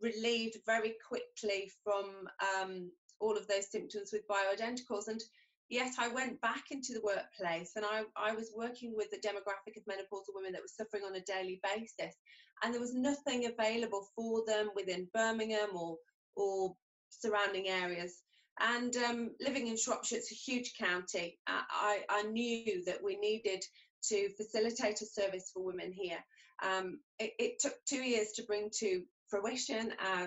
relieved 0.00 0.58
very 0.66 0.94
quickly 1.06 1.70
from 1.84 2.28
um, 2.60 2.90
all 3.20 3.36
of 3.36 3.48
those 3.48 3.70
symptoms 3.70 4.10
with 4.12 4.28
bioidenticals. 4.28 5.08
And 5.08 5.20
yet, 5.68 5.92
I 5.98 6.08
went 6.08 6.40
back 6.40 6.64
into 6.70 6.92
the 6.92 7.02
workplace, 7.02 7.72
and 7.76 7.84
I, 7.84 8.02
I 8.16 8.34
was 8.34 8.52
working 8.56 8.94
with 8.96 9.10
the 9.10 9.18
demographic 9.18 9.76
of 9.76 9.84
menopausal 9.84 10.34
women 10.34 10.52
that 10.52 10.62
were 10.62 10.68
suffering 10.68 11.04
on 11.04 11.16
a 11.16 11.20
daily 11.20 11.60
basis, 11.62 12.14
and 12.62 12.72
there 12.72 12.80
was 12.80 12.94
nothing 12.94 13.46
available 13.46 14.08
for 14.14 14.44
them 14.46 14.70
within 14.74 15.08
Birmingham 15.14 15.70
or 15.74 15.96
or 16.36 16.74
surrounding 17.10 17.68
areas. 17.68 18.22
And 18.60 18.96
um, 18.96 19.30
living 19.40 19.68
in 19.68 19.76
Shropshire, 19.76 20.18
it's 20.18 20.32
a 20.32 20.34
huge 20.34 20.74
county. 20.76 21.38
I, 21.46 22.00
I, 22.08 22.22
knew 22.24 22.84
that 22.86 23.02
we 23.02 23.16
needed 23.16 23.62
to 24.08 24.28
facilitate 24.36 25.00
a 25.00 25.06
service 25.06 25.50
for 25.52 25.64
women 25.64 25.92
here. 25.92 26.18
Um, 26.62 26.98
it, 27.20 27.32
it 27.38 27.58
took 27.60 27.74
two 27.86 28.02
years 28.02 28.32
to 28.32 28.42
bring 28.44 28.70
to 28.80 29.02
fruition, 29.30 29.92
uh, 30.04 30.26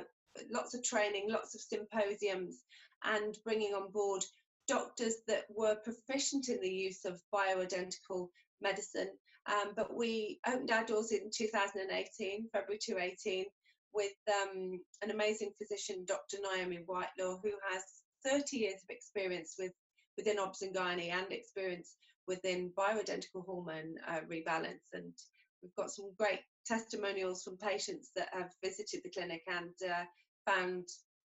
lots 0.52 0.74
of 0.74 0.84
training, 0.84 1.28
lots 1.30 1.56
of 1.56 1.62
symposiums, 1.62 2.64
and 3.04 3.38
bringing 3.44 3.74
on 3.74 3.92
board 3.92 4.24
doctors 4.68 5.16
that 5.28 5.46
were 5.50 5.76
proficient 5.84 6.50
in 6.50 6.62
the 6.62 6.70
use 6.70 7.06
of 7.06 7.22
bioidentical 7.34 8.30
medicine. 8.62 9.10
Um, 9.48 9.74
but 9.76 9.96
we 9.96 10.40
opened 10.48 10.72
our 10.72 10.86
doors 10.86 11.12
in 11.12 11.30
2018, 11.36 12.50
February 12.54 12.80
2018, 12.80 13.46
with 13.94 14.14
um, 14.30 14.80
an 15.02 15.12
amazing 15.12 15.52
physician, 15.58 16.06
Dr. 16.08 16.38
Naomi 16.42 16.80
Whitelaw, 16.86 17.40
who 17.44 17.52
has 17.72 17.84
30 18.26 18.58
years 18.58 18.82
of 18.84 18.90
experience 18.90 19.56
with 19.58 19.74
within 20.18 20.40
obs 20.40 20.62
and 20.62 20.76
gynae 20.76 21.12
and 21.12 21.32
experience 21.32 21.96
within 22.28 22.72
bioidentical 22.78 23.46
hormone 23.46 23.96
uh, 24.08 24.20
rebalance. 24.30 24.86
And 24.94 25.14
we've 25.62 25.76
got 25.76 25.92
some 25.92 26.12
great 26.18 26.42
testimonials 26.66 27.44
from 27.44 27.58
patients 27.58 28.12
that 28.16 28.30
have 28.34 28.52
visited 28.64 29.02
the 29.04 29.10
clinic 29.10 29.44
and 29.48 29.74
uh, 29.90 30.04
found 30.46 30.88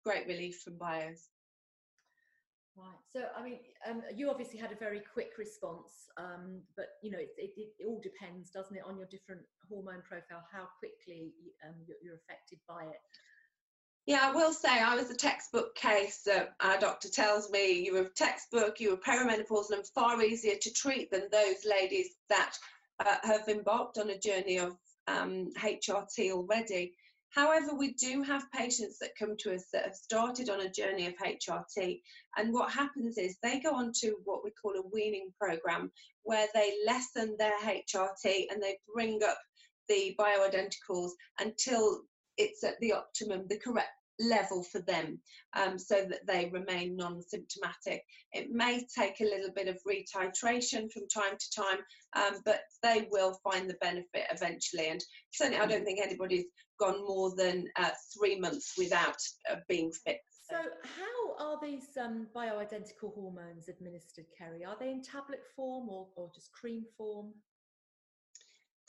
great 0.05 0.27
relief 0.27 0.61
from 0.63 0.77
bios. 0.77 1.29
Right. 2.77 3.03
So, 3.11 3.25
I 3.37 3.43
mean, 3.43 3.59
um, 3.89 4.01
you 4.15 4.29
obviously 4.29 4.57
had 4.57 4.71
a 4.71 4.75
very 4.75 5.01
quick 5.13 5.31
response, 5.37 6.07
um, 6.17 6.61
but 6.77 6.87
you 7.03 7.11
know, 7.11 7.17
it, 7.19 7.29
it, 7.37 7.51
it 7.57 7.85
all 7.85 7.99
depends, 8.01 8.51
doesn't 8.51 8.75
it, 8.75 8.83
on 8.87 8.97
your 8.97 9.07
different 9.07 9.41
hormone 9.69 10.01
profile, 10.07 10.45
how 10.51 10.67
quickly 10.79 11.33
um, 11.67 11.75
you're, 12.01 12.15
affected 12.15 12.59
by 12.67 12.83
it. 12.83 13.01
Yeah, 14.05 14.19
I 14.23 14.31
will 14.31 14.53
say 14.53 14.69
I 14.69 14.95
was 14.95 15.11
a 15.11 15.15
textbook 15.15 15.75
case. 15.75 16.25
Uh, 16.25 16.45
our 16.61 16.79
doctor 16.79 17.09
tells 17.09 17.51
me 17.51 17.85
you 17.85 17.93
were 17.93 18.09
textbook, 18.15 18.79
you 18.79 18.91
were 18.91 18.97
perimenopausal 18.97 19.73
and 19.73 19.85
far 19.87 20.21
easier 20.21 20.55
to 20.61 20.73
treat 20.73 21.11
than 21.11 21.27
those 21.31 21.65
ladies 21.65 22.15
that 22.29 22.53
uh, 23.05 23.17
have 23.23 23.47
embarked 23.49 23.97
on 23.97 24.09
a 24.09 24.17
journey 24.17 24.57
of 24.57 24.77
um, 25.09 25.49
HRT 25.57 26.31
already. 26.31 26.93
However, 27.31 27.75
we 27.75 27.93
do 27.93 28.23
have 28.23 28.51
patients 28.51 28.97
that 28.99 29.17
come 29.17 29.35
to 29.39 29.53
us 29.53 29.65
that 29.71 29.83
have 29.83 29.95
started 29.95 30.49
on 30.49 30.61
a 30.61 30.71
journey 30.71 31.07
of 31.07 31.13
HRT, 31.15 32.01
and 32.37 32.53
what 32.53 32.71
happens 32.71 33.17
is 33.17 33.37
they 33.43 33.59
go 33.59 33.73
on 33.73 33.91
to 34.01 34.15
what 34.25 34.43
we 34.43 34.51
call 34.51 34.73
a 34.75 34.87
weaning 34.91 35.31
program 35.39 35.91
where 36.23 36.47
they 36.53 36.73
lessen 36.87 37.35
their 37.37 37.57
HRT 37.61 38.45
and 38.51 38.61
they 38.61 38.77
bring 38.93 39.21
up 39.23 39.37
the 39.87 40.15
bioidenticals 40.19 41.11
until 41.39 42.01
it's 42.37 42.63
at 42.63 42.79
the 42.79 42.93
optimum, 42.93 43.45
the 43.47 43.57
correct 43.57 43.89
level 44.19 44.63
for 44.63 44.79
them, 44.81 45.19
um, 45.53 45.77
so 45.77 46.05
that 46.09 46.25
they 46.27 46.49
remain 46.51 46.95
non-symptomatic. 46.95 48.03
It 48.33 48.51
may 48.51 48.85
take 48.97 49.21
a 49.21 49.25
little 49.25 49.51
bit 49.55 49.67
of 49.67 49.79
retitration 49.87 50.91
from 50.91 51.07
time 51.07 51.37
to 51.37 51.61
time, 51.61 51.79
um, 52.15 52.41
but 52.45 52.61
they 52.83 53.07
will 53.11 53.39
find 53.43 53.69
the 53.69 53.77
benefit 53.81 54.25
eventually. 54.31 54.87
And 54.87 55.03
certainly, 55.31 55.59
I 55.59 55.65
don't 55.65 55.85
think 55.85 55.99
anybody's 56.01 56.45
gone 56.79 57.05
more 57.05 57.35
than 57.35 57.65
uh, 57.75 57.91
three 58.17 58.39
months 58.39 58.73
without 58.77 59.17
uh, 59.51 59.57
being 59.67 59.91
fit. 60.05 60.19
So, 60.49 60.57
how 60.57 61.45
are 61.45 61.59
these 61.61 61.95
um, 62.01 62.25
bioidentical 62.35 63.13
hormones 63.13 63.69
administered, 63.69 64.25
Kerry? 64.35 64.65
Are 64.65 64.75
they 64.79 64.89
in 64.89 65.03
tablet 65.03 65.41
form 65.55 65.89
or, 65.89 66.07
or 66.15 66.31
just 66.33 66.51
cream 66.51 66.83
form? 66.97 67.33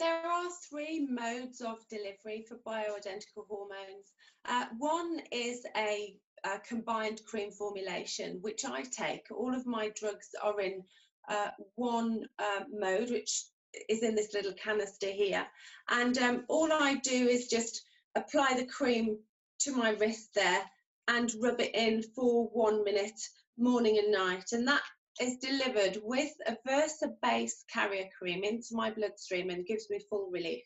There 0.01 0.27
are 0.27 0.49
three 0.71 1.07
modes 1.11 1.61
of 1.61 1.87
delivery 1.91 2.47
for 2.49 2.57
bioidentical 2.67 3.47
hormones. 3.47 4.15
Uh, 4.47 4.65
one 4.79 5.21
is 5.31 5.63
a, 5.77 6.17
a 6.43 6.59
combined 6.61 7.21
cream 7.27 7.51
formulation, 7.51 8.39
which 8.41 8.65
I 8.65 8.81
take. 8.85 9.27
All 9.31 9.55
of 9.55 9.67
my 9.67 9.91
drugs 9.91 10.29
are 10.43 10.59
in 10.59 10.83
uh, 11.29 11.49
one 11.75 12.25
uh, 12.39 12.65
mode, 12.73 13.11
which 13.11 13.45
is 13.91 14.03
in 14.03 14.15
this 14.15 14.33
little 14.33 14.55
canister 14.55 15.11
here. 15.11 15.47
And 15.91 16.17
um, 16.17 16.45
all 16.49 16.73
I 16.73 16.95
do 16.95 17.29
is 17.29 17.49
just 17.49 17.83
apply 18.15 18.55
the 18.57 18.65
cream 18.65 19.19
to 19.61 19.77
my 19.77 19.91
wrist 19.91 20.31
there 20.35 20.63
and 21.09 21.31
rub 21.43 21.61
it 21.61 21.75
in 21.75 22.03
for 22.15 22.49
one 22.55 22.85
minute, 22.85 23.21
morning 23.59 23.99
and 23.99 24.11
night. 24.11 24.53
And 24.53 24.67
that 24.67 24.83
is 25.21 25.37
delivered 25.37 25.99
with 26.03 26.33
a 26.47 26.57
Versa 26.67 27.13
base 27.23 27.65
carrier 27.73 28.09
cream 28.19 28.43
into 28.45 28.69
my 28.73 28.91
bloodstream 28.91 29.51
and 29.51 29.67
gives 29.67 29.89
me 29.91 30.01
full 30.09 30.31
relief. 30.31 30.65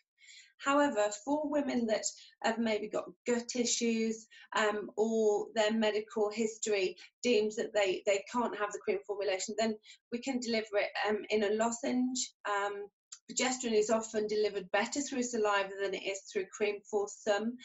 However, 0.59 1.11
for 1.25 1.51
women 1.51 1.87
that 1.87 2.05
have 2.43 2.59
maybe 2.59 2.88
got 2.88 3.11
gut 3.27 3.57
issues 3.57 4.27
um, 4.57 4.90
or 4.97 5.49
their 5.55 5.73
medical 5.73 6.31
history 6.31 6.97
deems 7.23 7.57
that 7.57 7.75
they, 7.75 8.03
they 8.07 8.25
can't 8.33 8.57
have 8.57 8.73
the 8.73 8.79
cream 8.79 8.99
formulation, 9.07 9.55
then 9.59 9.77
we 10.12 10.19
can 10.19 10.38
deliver 10.38 10.77
it 10.77 10.90
um, 11.09 11.19
in 11.31 11.45
a 11.45 11.55
lozenge. 11.55 12.33
Um, 12.49 12.87
progesterone 13.31 13.79
is 13.79 13.90
often 13.90 14.27
delivered 14.27 14.71
better 14.71 15.01
through 15.01 15.25
saliva 15.25 15.71
than 15.83 15.95
it 15.95 16.05
is 16.05 16.21
through 16.33 16.47
cream 16.57 16.77
for 16.88 17.09
some. 17.09 17.57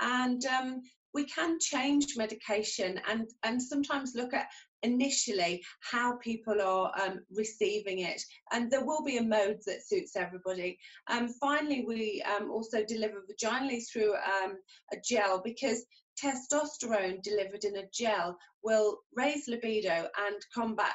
And 0.00 0.44
um, 0.46 0.82
we 1.14 1.24
can 1.24 1.58
change 1.60 2.16
medication 2.16 3.00
and, 3.08 3.28
and 3.42 3.62
sometimes 3.62 4.14
look 4.14 4.34
at 4.34 4.48
initially 4.82 5.62
how 5.80 6.16
people 6.18 6.60
are 6.60 6.92
um, 7.00 7.20
receiving 7.34 8.00
it. 8.00 8.22
And 8.52 8.70
there 8.70 8.84
will 8.84 9.02
be 9.04 9.18
a 9.18 9.22
mode 9.22 9.58
that 9.66 9.86
suits 9.86 10.16
everybody. 10.16 10.78
Um, 11.08 11.28
finally 11.40 11.84
we 11.86 12.22
um, 12.22 12.50
also 12.50 12.84
deliver 12.84 13.24
vaginally 13.30 13.82
through 13.90 14.14
um, 14.14 14.58
a 14.92 14.96
gel 15.04 15.42
because 15.44 15.84
testosterone 16.22 17.22
delivered 17.22 17.64
in 17.64 17.76
a 17.76 17.88
gel 17.92 18.36
will 18.62 18.98
raise 19.14 19.46
libido 19.48 20.08
and 20.26 20.36
combat 20.54 20.92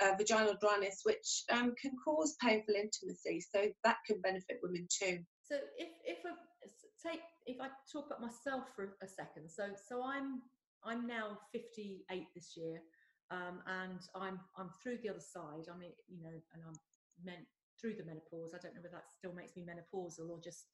uh, 0.00 0.12
vaginal 0.18 0.54
dryness 0.60 1.00
which 1.04 1.44
um, 1.50 1.74
can 1.80 1.92
cause 2.04 2.36
painful 2.40 2.74
intimacy. 2.74 3.40
So 3.40 3.66
that 3.84 3.96
can 4.06 4.20
benefit 4.20 4.60
women 4.62 4.86
too. 4.90 5.18
So, 5.42 5.56
if 5.76 5.88
if 6.04 6.18
a, 6.24 6.34
take 7.06 7.20
if 7.46 7.60
I 7.60 7.68
talk 7.92 8.06
about 8.06 8.22
myself 8.22 8.64
for 8.74 8.96
a 9.02 9.08
second, 9.08 9.50
so 9.50 9.64
so 9.88 10.02
I'm 10.04 10.42
I'm 10.84 11.06
now 11.06 11.38
58 11.52 12.26
this 12.34 12.56
year, 12.56 12.80
um, 13.30 13.60
and 13.66 14.00
I'm 14.14 14.40
I'm 14.56 14.70
through 14.82 14.98
the 15.02 15.10
other 15.10 15.20
side. 15.20 15.66
I 15.72 15.76
mean, 15.78 15.92
you 16.08 16.22
know, 16.22 16.34
and 16.52 16.62
I'm 16.66 16.76
meant 17.24 17.46
through 17.80 17.94
the 17.94 18.04
menopause. 18.04 18.52
I 18.54 18.58
don't 18.58 18.74
know 18.74 18.82
whether 18.82 18.96
that 18.96 19.10
still 19.10 19.32
makes 19.32 19.56
me 19.56 19.64
menopausal 19.64 20.30
or 20.30 20.40
just 20.40 20.66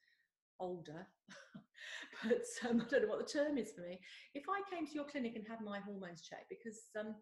older, 0.58 1.06
but 2.24 2.46
um, 2.68 2.82
I 2.82 2.90
don't 2.90 3.02
know 3.02 3.08
what 3.08 3.24
the 3.24 3.32
term 3.32 3.56
is 3.56 3.72
for 3.72 3.82
me. 3.82 3.98
If 4.34 4.44
I 4.48 4.60
came 4.68 4.86
to 4.86 4.94
your 4.94 5.08
clinic 5.08 5.34
and 5.36 5.46
had 5.46 5.60
my 5.60 5.80
hormones 5.80 6.22
checked, 6.22 6.50
because 6.50 6.90
um, 6.98 7.14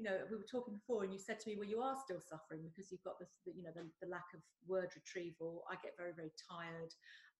you 0.00 0.08
know, 0.08 0.16
we 0.30 0.36
were 0.36 0.48
talking 0.48 0.80
before, 0.80 1.04
and 1.04 1.12
you 1.12 1.18
said 1.18 1.40
to 1.40 1.50
me, 1.50 1.56
"Well, 1.58 1.68
you 1.68 1.82
are 1.82 1.96
still 2.02 2.24
suffering 2.24 2.64
because 2.64 2.90
you've 2.90 3.04
got 3.04 3.18
this, 3.20 3.36
the, 3.44 3.52
you 3.52 3.62
know, 3.62 3.74
the, 3.74 3.84
the 4.00 4.08
lack 4.08 4.32
of 4.34 4.40
word 4.66 4.88
retrieval. 4.96 5.64
I 5.68 5.76
get 5.82 5.92
very, 5.98 6.16
very 6.16 6.32
tired, 6.48 6.94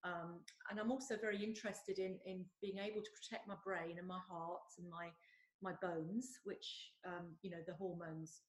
um, 0.04 0.44
and 0.68 0.78
I'm 0.78 0.92
also 0.92 1.16
very 1.16 1.42
interested 1.42 1.98
in 1.98 2.20
in 2.26 2.44
being 2.60 2.76
able 2.76 3.00
to 3.00 3.16
protect 3.16 3.48
my 3.48 3.56
brain 3.64 3.96
and 3.96 4.06
my 4.06 4.20
heart 4.28 4.68
and 4.76 4.90
my 4.90 5.08
my 5.62 5.73
bones, 5.83 6.38
which 6.44 6.92
um, 7.07 7.37
you 7.42 7.51
know, 7.51 7.62
the 7.66 7.75
hormones 7.75 8.42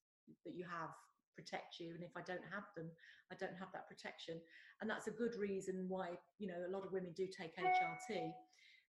that 0.46 0.56
you 0.56 0.66
have 0.66 0.90
protect 1.36 1.80
you, 1.80 1.94
and 1.96 2.04
if 2.04 2.12
I 2.16 2.22
don't 2.22 2.46
have 2.52 2.68
them, 2.76 2.90
I 3.32 3.36
don't 3.40 3.58
have 3.58 3.72
that 3.74 3.88
protection, 3.88 4.40
and 4.82 4.90
that's 4.90 5.08
a 5.08 5.12
good 5.12 5.36
reason 5.40 5.86
why 5.88 6.18
you 6.40 6.48
know 6.48 6.60
a 6.68 6.72
lot 6.72 6.86
of 6.86 6.92
women 6.92 7.14
do 7.16 7.28
take 7.28 7.56
HRT. 7.58 8.32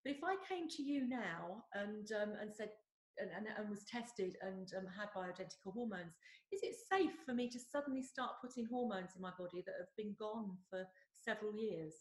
But 0.05 0.13
if 0.13 0.25
I 0.25 0.35
came 0.49 0.69
to 0.69 0.83
you 0.83 1.07
now 1.09 1.65
and 1.75 2.11
um, 2.13 2.35
and 2.41 2.51
said 2.55 2.71
and, 3.19 3.31
and, 3.37 3.47
and 3.59 3.69
was 3.71 3.85
tested 3.85 4.37
and 4.43 4.69
um, 4.77 4.87
had 4.89 5.13
bioidentical 5.15 5.73
hormones, 5.75 6.17
is 6.51 6.61
it 6.63 6.75
safe 6.91 7.13
for 7.27 7.35
me 7.35 7.49
to 7.51 7.59
suddenly 7.59 8.03
start 8.03 8.41
putting 8.41 8.67
hormones 8.67 9.11
in 9.15 9.23
my 9.23 9.33
body 9.39 9.63
that 9.67 9.77
have 9.79 9.93
been 9.97 10.17
gone 10.19 10.57
for 10.71 10.85
several 11.13 11.55
years? 11.55 11.95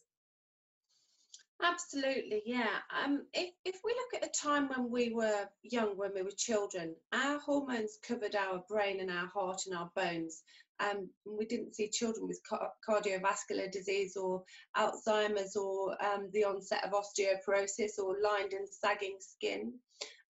Absolutely, 1.64 2.42
yeah. 2.46 2.80
Um, 3.04 3.26
if, 3.34 3.52
if 3.66 3.82
we 3.84 3.94
look 3.94 4.22
at 4.22 4.28
a 4.28 4.42
time 4.42 4.68
when 4.70 4.90
we 4.90 5.14
were 5.14 5.48
young, 5.64 5.96
when 5.98 6.12
we 6.16 6.24
were 6.24 6.32
children, 6.32 6.96
our 7.14 7.40
hormones 7.40 8.00
covered 8.02 8.36
our 8.36 8.64
brain 8.68 9.00
and 9.00 9.12
our 9.12 9.28
heart 9.28 9.62
and 9.68 9.78
our 9.78 9.92
bones. 9.96 10.42
Um, 10.80 11.10
we 11.26 11.46
didn't 11.46 11.76
see 11.76 11.90
children 11.90 12.28
with 12.28 12.42
ca- 12.50 12.72
cardiovascular 12.88 13.72
disease 13.72 14.18
or 14.18 14.44
Alzheimer's 14.76 15.56
or 15.56 15.96
um, 16.04 16.30
the 16.34 16.46
onset 16.46 16.84
of 16.84 16.92
osteoporosis 16.94 18.00
or 18.00 18.16
lined 18.24 18.54
and 18.54 18.68
sagging 18.68 19.18
skin. 19.20 19.74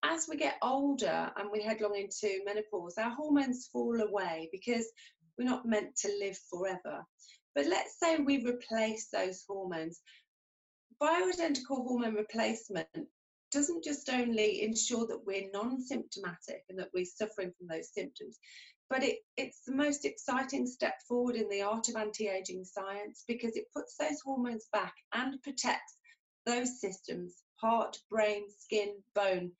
As 0.02 0.26
we 0.28 0.36
get 0.36 0.56
older 0.62 1.30
and 1.36 1.50
we 1.52 1.62
head 1.62 1.80
along 1.82 1.96
into 1.96 2.40
menopause, 2.46 2.94
our 2.96 3.10
hormones 3.10 3.68
fall 3.70 4.00
away 4.00 4.48
because 4.50 4.86
we're 5.36 5.44
not 5.44 5.66
meant 5.66 5.94
to 5.96 6.08
live 6.18 6.38
forever. 6.50 7.04
But 7.54 7.66
let's 7.66 7.98
say 8.00 8.18
we 8.18 8.46
replace 8.46 9.08
those 9.12 9.44
hormones 9.48 10.00
bioidentical 11.02 11.86
hormone 11.86 12.14
replacement 12.14 12.88
doesn't 13.50 13.84
just 13.84 14.08
only 14.10 14.62
ensure 14.62 15.06
that 15.06 15.24
we're 15.24 15.50
non-symptomatic 15.52 16.64
and 16.68 16.78
that 16.78 16.90
we're 16.92 17.04
suffering 17.04 17.52
from 17.56 17.68
those 17.68 17.92
symptoms, 17.92 18.38
but 18.90 19.02
it, 19.02 19.18
it's 19.36 19.62
the 19.66 19.74
most 19.74 20.04
exciting 20.04 20.66
step 20.66 20.94
forward 21.06 21.36
in 21.36 21.48
the 21.48 21.62
art 21.62 21.88
of 21.88 21.96
anti-aging 21.96 22.64
science 22.64 23.24
because 23.26 23.56
it 23.56 23.72
puts 23.74 23.96
those 23.96 24.20
hormones 24.24 24.66
back 24.72 24.94
and 25.12 25.42
protects 25.42 25.96
those 26.46 26.80
systems, 26.80 27.42
heart, 27.56 27.98
brain, 28.10 28.44
skin, 28.58 28.94
bone, 29.14 29.52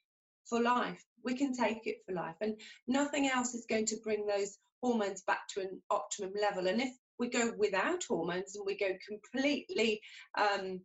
for 0.48 0.62
life. 0.62 1.04
We 1.24 1.34
can 1.34 1.54
take 1.54 1.86
it 1.86 1.98
for 2.06 2.14
life. 2.14 2.36
And 2.40 2.58
nothing 2.86 3.28
else 3.28 3.54
is 3.54 3.66
going 3.68 3.86
to 3.86 4.00
bring 4.02 4.26
those 4.26 4.56
hormones 4.82 5.22
back 5.22 5.48
to 5.48 5.60
an 5.60 5.82
optimum 5.90 6.32
level. 6.40 6.66
And 6.66 6.80
if 6.80 6.90
we 7.18 7.28
go 7.28 7.52
without 7.58 8.04
hormones 8.04 8.56
and 8.56 8.64
we 8.64 8.76
go 8.76 8.90
completely 9.06 10.00
um, 10.38 10.80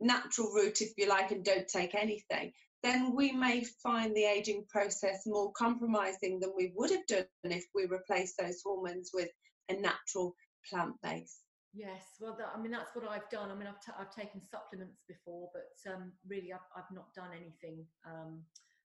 natural 0.00 0.52
route, 0.52 0.80
if 0.80 0.92
you 0.96 1.08
like, 1.08 1.30
and 1.30 1.44
don't 1.44 1.68
take 1.68 1.94
anything, 1.94 2.52
then 2.82 3.14
we 3.14 3.32
may 3.32 3.64
find 3.82 4.14
the 4.16 4.24
aging 4.24 4.64
process 4.68 5.26
more 5.26 5.52
compromising 5.52 6.40
than 6.40 6.52
we 6.56 6.72
would 6.74 6.90
have 6.90 7.06
done 7.06 7.26
if 7.44 7.66
we 7.74 7.84
replace 7.84 8.34
those 8.36 8.62
hormones 8.64 9.10
with 9.12 9.28
a 9.68 9.74
natural 9.74 10.34
plant 10.68 10.94
base. 11.02 11.40
Yes, 11.72 12.02
well, 12.18 12.34
that, 12.38 12.50
I 12.54 12.60
mean 12.60 12.72
that's 12.72 12.90
what 12.94 13.06
I've 13.06 13.28
done. 13.30 13.50
I 13.50 13.54
mean, 13.54 13.68
I've, 13.68 13.80
t- 13.80 13.94
I've 13.94 14.14
taken 14.14 14.42
supplements 14.42 15.02
before, 15.06 15.50
but 15.54 15.92
um, 15.92 16.10
really, 16.26 16.52
I've, 16.52 16.66
I've 16.74 16.90
not 16.90 17.14
done 17.14 17.30
anything. 17.30 17.86
Um, 18.04 18.42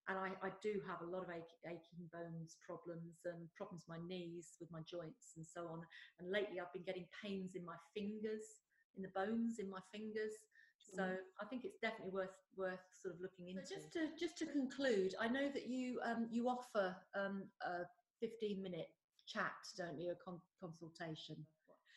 and 0.08 0.20
I, 0.22 0.38
I 0.46 0.54
do 0.62 0.78
have 0.86 1.02
a 1.02 1.10
lot 1.10 1.26
of 1.26 1.34
ach- 1.34 1.66
aching 1.66 2.06
bones 2.14 2.62
problems 2.62 3.26
and 3.26 3.50
problems 3.58 3.90
with 3.90 3.98
my 3.98 4.02
knees, 4.06 4.54
with 4.62 4.70
my 4.70 4.86
joints, 4.86 5.34
and 5.34 5.42
so 5.42 5.66
on. 5.66 5.82
And 6.20 6.30
lately, 6.30 6.62
I've 6.62 6.74
been 6.78 6.86
getting 6.86 7.10
pains 7.24 7.58
in 7.58 7.66
my 7.66 7.74
fingers, 7.98 8.62
in 8.94 9.02
the 9.02 9.14
bones 9.18 9.58
in 9.58 9.66
my 9.66 9.82
fingers. 9.90 10.38
So 10.94 11.04
I 11.42 11.46
think 11.46 11.66
it's 11.66 11.80
definitely 11.80 12.14
worth 12.14 12.30
worth 12.56 12.80
sort 13.02 13.16
of 13.16 13.22
looking 13.22 13.50
into. 13.50 13.66
So 13.66 13.76
just 13.76 13.94
to 13.94 14.08
just 14.20 14.38
to 14.40 14.46
conclude, 14.46 15.16
I 15.20 15.28
know 15.28 15.50
that 15.50 15.68
you 15.68 16.00
um, 16.04 16.28
you 16.32 16.48
offer 16.48 16.96
um, 17.16 17.44
a 17.62 17.86
15 18.22 18.62
minute 18.62 18.90
chat, 19.28 19.52
don't 19.78 20.00
you, 20.00 20.12
a 20.12 20.16
con- 20.16 20.42
consultation? 20.62 21.36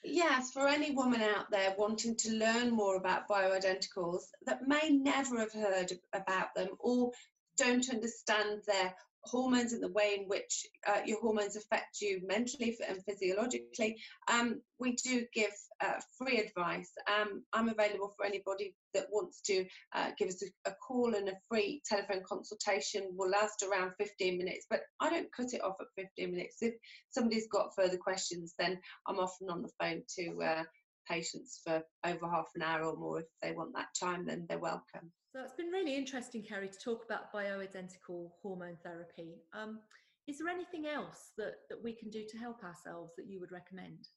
Yes, 0.05 0.53
for 0.53 0.69
any 0.69 0.93
woman 0.93 1.23
out 1.23 1.51
there 1.51 1.75
wanting 1.77 2.17
to 2.17 2.33
learn 2.33 2.71
more 2.71 2.97
about 2.97 3.29
bioidenticals 3.29 4.23
that 4.47 4.67
may 4.67 4.91
never 4.91 5.41
have 5.41 5.53
heard 5.53 5.93
about 6.13 6.55
them 6.55 6.69
or 6.79 7.11
don't 7.57 7.89
understand 7.91 8.63
their 8.67 8.95
hormones 9.25 9.73
and 9.73 9.83
the 9.83 9.93
way 9.93 10.17
in 10.19 10.29
which 10.29 10.67
uh, 10.87 11.01
your 11.05 11.21
hormones 11.21 11.57
affect 11.57 12.01
you 12.01 12.21
mentally 12.27 12.77
and 12.87 13.03
physiologically, 13.05 14.01
um, 14.31 14.61
we 14.79 14.93
do 14.93 15.25
give 15.35 15.51
uh, 15.81 16.01
free 16.17 16.39
advice. 16.39 16.91
Um, 17.09 17.43
I'm 17.53 17.69
available 17.69 18.15
for 18.17 18.25
anybody 18.25 18.75
that 18.95 19.07
wants 19.11 19.41
to 19.43 19.67
uh, 19.95 20.11
give 20.19 20.29
us 20.29 20.43
a, 20.43 20.71
a, 20.71 20.75
call 20.75 21.15
and 21.15 21.29
a 21.29 21.39
free 21.49 21.83
telephone 21.87 22.23
consultation. 22.27 23.09
Will 23.17 23.31
last 23.31 23.63
around 23.63 23.93
15 23.99 24.39
minutes, 24.39 24.67
but 24.71 24.81
I 25.01 25.11
don't 25.11 25.33
cut 25.33 25.53
it 25.53 25.63
off 25.63 25.77
at 25.81 25.87
15 25.97 26.31
minutes. 26.31 26.57
If 26.61 26.75
somebody's 27.11 27.49
got 27.49 27.75
further 27.77 27.99
questions, 27.99 28.55
then 28.59 28.79
I'm 29.07 29.19
often 29.19 29.51
on 29.51 29.63
the 29.63 29.71
phone 29.81 30.03
to 30.19 30.43
uh, 30.43 30.63
patients 31.09 31.61
for 31.65 31.83
over 32.05 32.29
half 32.29 32.49
an 32.55 32.63
hour 32.63 32.85
or 32.85 32.97
more. 32.97 33.21
If 33.21 33.27
they 33.43 33.53
want 33.53 33.75
that 33.75 33.89
time, 33.99 34.27
then 34.27 34.47
they're 34.49 34.59
welcome. 34.59 35.13
So 35.33 35.41
it's 35.43 35.53
been 35.53 35.69
really 35.69 35.95
interesting, 35.95 36.43
Kerry, 36.43 36.69
to 36.69 36.79
talk 36.79 37.05
about 37.05 37.33
bioidentical 37.33 38.31
hormone 38.43 38.79
therapy. 38.83 39.35
Um, 39.53 39.81
is 40.27 40.39
there 40.39 40.49
anything 40.49 40.87
else 40.87 41.33
that, 41.37 41.55
that 41.69 41.83
we 41.83 41.93
can 41.93 42.09
do 42.11 42.25
to 42.31 42.39
help 42.39 42.65
ourselves 42.65 43.13
that 43.17 43.27
you 43.27 43.39
would 43.41 43.53
recommend? 43.53 44.09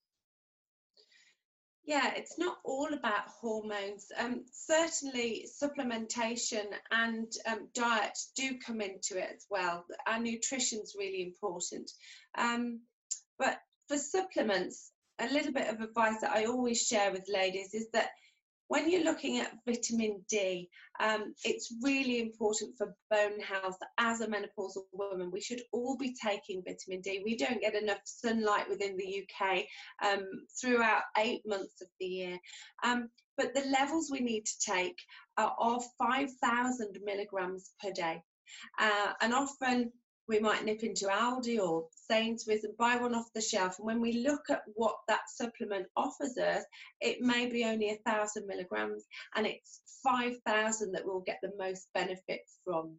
Yeah, 1.83 2.13
it's 2.15 2.37
not 2.37 2.57
all 2.63 2.93
about 2.93 3.27
hormones. 3.27 4.07
Um, 4.17 4.45
certainly, 4.53 5.47
supplementation 5.61 6.65
and 6.91 7.31
um, 7.45 7.67
diet 7.73 8.17
do 8.35 8.57
come 8.65 8.81
into 8.81 9.17
it 9.17 9.29
as 9.35 9.45
well. 9.49 9.85
Our 10.07 10.19
nutrition's 10.19 10.95
really 10.97 11.23
important. 11.23 11.91
Um, 12.37 12.81
but 13.37 13.57
for 13.87 13.97
supplements, 13.97 14.91
a 15.19 15.27
little 15.33 15.51
bit 15.51 15.67
of 15.67 15.81
advice 15.81 16.21
that 16.21 16.35
I 16.35 16.45
always 16.45 16.81
share 16.81 17.11
with 17.11 17.27
ladies 17.27 17.73
is 17.73 17.89
that 17.93 18.11
when 18.71 18.89
you're 18.89 19.03
looking 19.03 19.37
at 19.39 19.51
vitamin 19.67 20.23
D, 20.29 20.69
um, 21.01 21.33
it's 21.43 21.73
really 21.83 22.21
important 22.21 22.71
for 22.77 22.95
bone 23.09 23.37
health 23.41 23.75
as 23.97 24.21
a 24.21 24.27
menopausal 24.27 24.83
woman. 24.93 25.29
We 25.29 25.41
should 25.41 25.59
all 25.73 25.97
be 25.97 26.15
taking 26.15 26.63
vitamin 26.63 27.01
D. 27.01 27.21
We 27.25 27.35
don't 27.35 27.59
get 27.59 27.75
enough 27.75 27.99
sunlight 28.05 28.69
within 28.69 28.95
the 28.95 29.25
UK 29.25 29.65
um, 30.05 30.25
throughout 30.61 31.01
eight 31.17 31.41
months 31.45 31.81
of 31.81 31.89
the 31.99 32.05
year. 32.05 32.39
Um, 32.81 33.09
but 33.35 33.53
the 33.53 33.67
levels 33.77 34.09
we 34.09 34.21
need 34.21 34.45
to 34.45 34.71
take 34.71 34.95
are, 35.37 35.53
are 35.59 35.81
5,000 35.99 36.97
milligrams 37.03 37.71
per 37.83 37.91
day. 37.91 38.23
Uh, 38.79 39.11
and 39.19 39.33
often 39.33 39.91
we 40.31 40.39
might 40.39 40.63
nip 40.63 40.81
into 40.81 41.07
Aldi 41.07 41.59
or 41.59 41.87
Sainsbury's 42.09 42.63
and 42.63 42.77
buy 42.77 42.95
one 42.95 43.13
off 43.13 43.33
the 43.35 43.41
shelf. 43.41 43.77
And 43.77 43.85
when 43.85 43.99
we 43.99 44.23
look 44.23 44.49
at 44.49 44.61
what 44.75 44.95
that 45.09 45.29
supplement 45.29 45.87
offers 45.97 46.37
us, 46.37 46.63
it 47.01 47.19
may 47.19 47.49
be 47.49 47.65
only 47.65 47.89
a 47.89 48.09
thousand 48.09 48.47
milligrams 48.47 49.03
and 49.35 49.45
it's 49.45 49.81
5,000 50.03 50.93
that 50.93 51.05
we'll 51.05 51.19
get 51.19 51.39
the 51.43 51.51
most 51.59 51.89
benefit 51.93 52.39
from. 52.63 52.97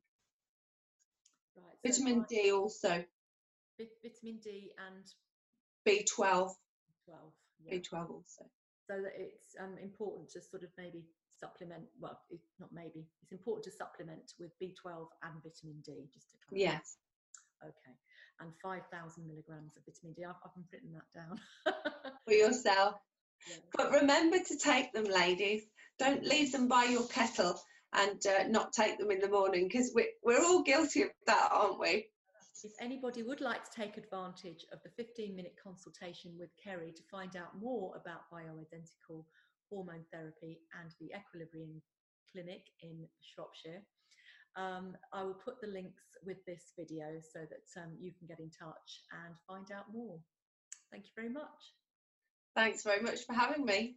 Right, 1.57 1.65
so 1.83 2.05
vitamin 2.05 2.27
D 2.29 2.53
also. 2.53 3.03
Vitamin 3.79 4.39
D 4.45 4.73
and 4.77 5.05
B12. 5.89 6.07
12. 6.07 6.55
Yeah. 7.65 7.75
B12 7.75 8.11
also. 8.11 8.45
So 8.91 9.01
that 9.01 9.13
it's 9.17 9.57
um, 9.59 9.79
important 9.83 10.29
to 10.33 10.43
sort 10.43 10.65
of 10.65 10.69
maybe 10.77 11.03
supplement 11.41 11.83
well 11.99 12.21
not 12.61 12.69
maybe 12.73 13.05
it's 13.21 13.33
important 13.33 13.65
to 13.65 13.73
supplement 13.73 14.33
with 14.39 14.53
b12 14.63 15.09
and 15.25 15.43
vitamin 15.43 15.83
d 15.85 16.07
just 16.15 16.31
to 16.31 16.37
yes 16.53 16.99
Okay. 17.63 17.95
And 18.41 18.51
5,000 18.63 19.27
milligrams 19.27 19.77
of 19.77 19.85
vitamin 19.85 20.15
D. 20.15 20.25
I've, 20.25 20.35
I've 20.45 20.65
written 20.73 20.93
that 20.95 21.09
down. 21.15 21.41
For 22.27 22.35
yourself. 22.35 22.95
Yeah. 23.51 23.57
But 23.77 23.91
remember 23.91 24.39
to 24.39 24.57
take 24.57 24.93
them, 24.93 25.03
ladies. 25.03 25.65
Don't 25.99 26.23
leave 26.23 26.53
them 26.53 26.69
by 26.69 26.85
your 26.85 27.09
kettle 27.09 27.61
and 27.93 28.25
uh, 28.25 28.47
not 28.47 28.73
take 28.73 28.99
them 28.99 29.11
in 29.11 29.19
the 29.19 29.29
morning 29.29 29.67
because 29.67 29.91
we're, 29.93 30.15
we're 30.23 30.45
all 30.45 30.63
guilty 30.63 31.03
of 31.03 31.09
that, 31.27 31.49
aren't 31.51 31.81
we? 31.81 32.07
If 32.63 32.73
anybody 32.81 33.25
would 33.25 33.41
like 33.41 33.65
to 33.65 33.75
take 33.75 33.97
advantage 33.97 34.65
of 34.73 34.79
the 34.85 34.91
15 34.97 35.35
minute 35.35 35.57
consultation 35.63 36.39
with 36.39 36.51
Kerry 36.63 36.93
to 36.93 37.03
find 37.11 37.35
out 37.35 37.59
more 37.61 37.97
about 37.97 38.31
bioidentical 38.33 39.25
hormone 39.69 40.05
therapy 40.13 40.61
and 40.81 40.93
the 41.01 41.11
Equilibrium 41.11 41.83
Clinic 42.31 42.63
in 42.81 43.09
Shropshire, 43.21 43.83
um, 44.57 44.97
I 45.13 45.23
will 45.23 45.35
put 45.35 45.61
the 45.61 45.69
links 45.69 46.03
with 46.25 46.45
this 46.47 46.73
video 46.79 47.21
so 47.33 47.41
that 47.41 47.81
um, 47.81 47.91
you 48.01 48.13
can 48.19 48.27
get 48.27 48.39
in 48.39 48.51
touch 48.51 49.01
and 49.25 49.35
find 49.49 49.67
out 49.73 49.93
more. 49.93 50.19
Thank 50.91 51.05
you 51.05 51.11
very 51.17 51.31
much. 51.31 51.73
Thanks 52.55 52.83
very 52.83 53.03
much 53.03 53.25
for 53.25 53.33
having 53.33 53.65
me. 53.65 53.97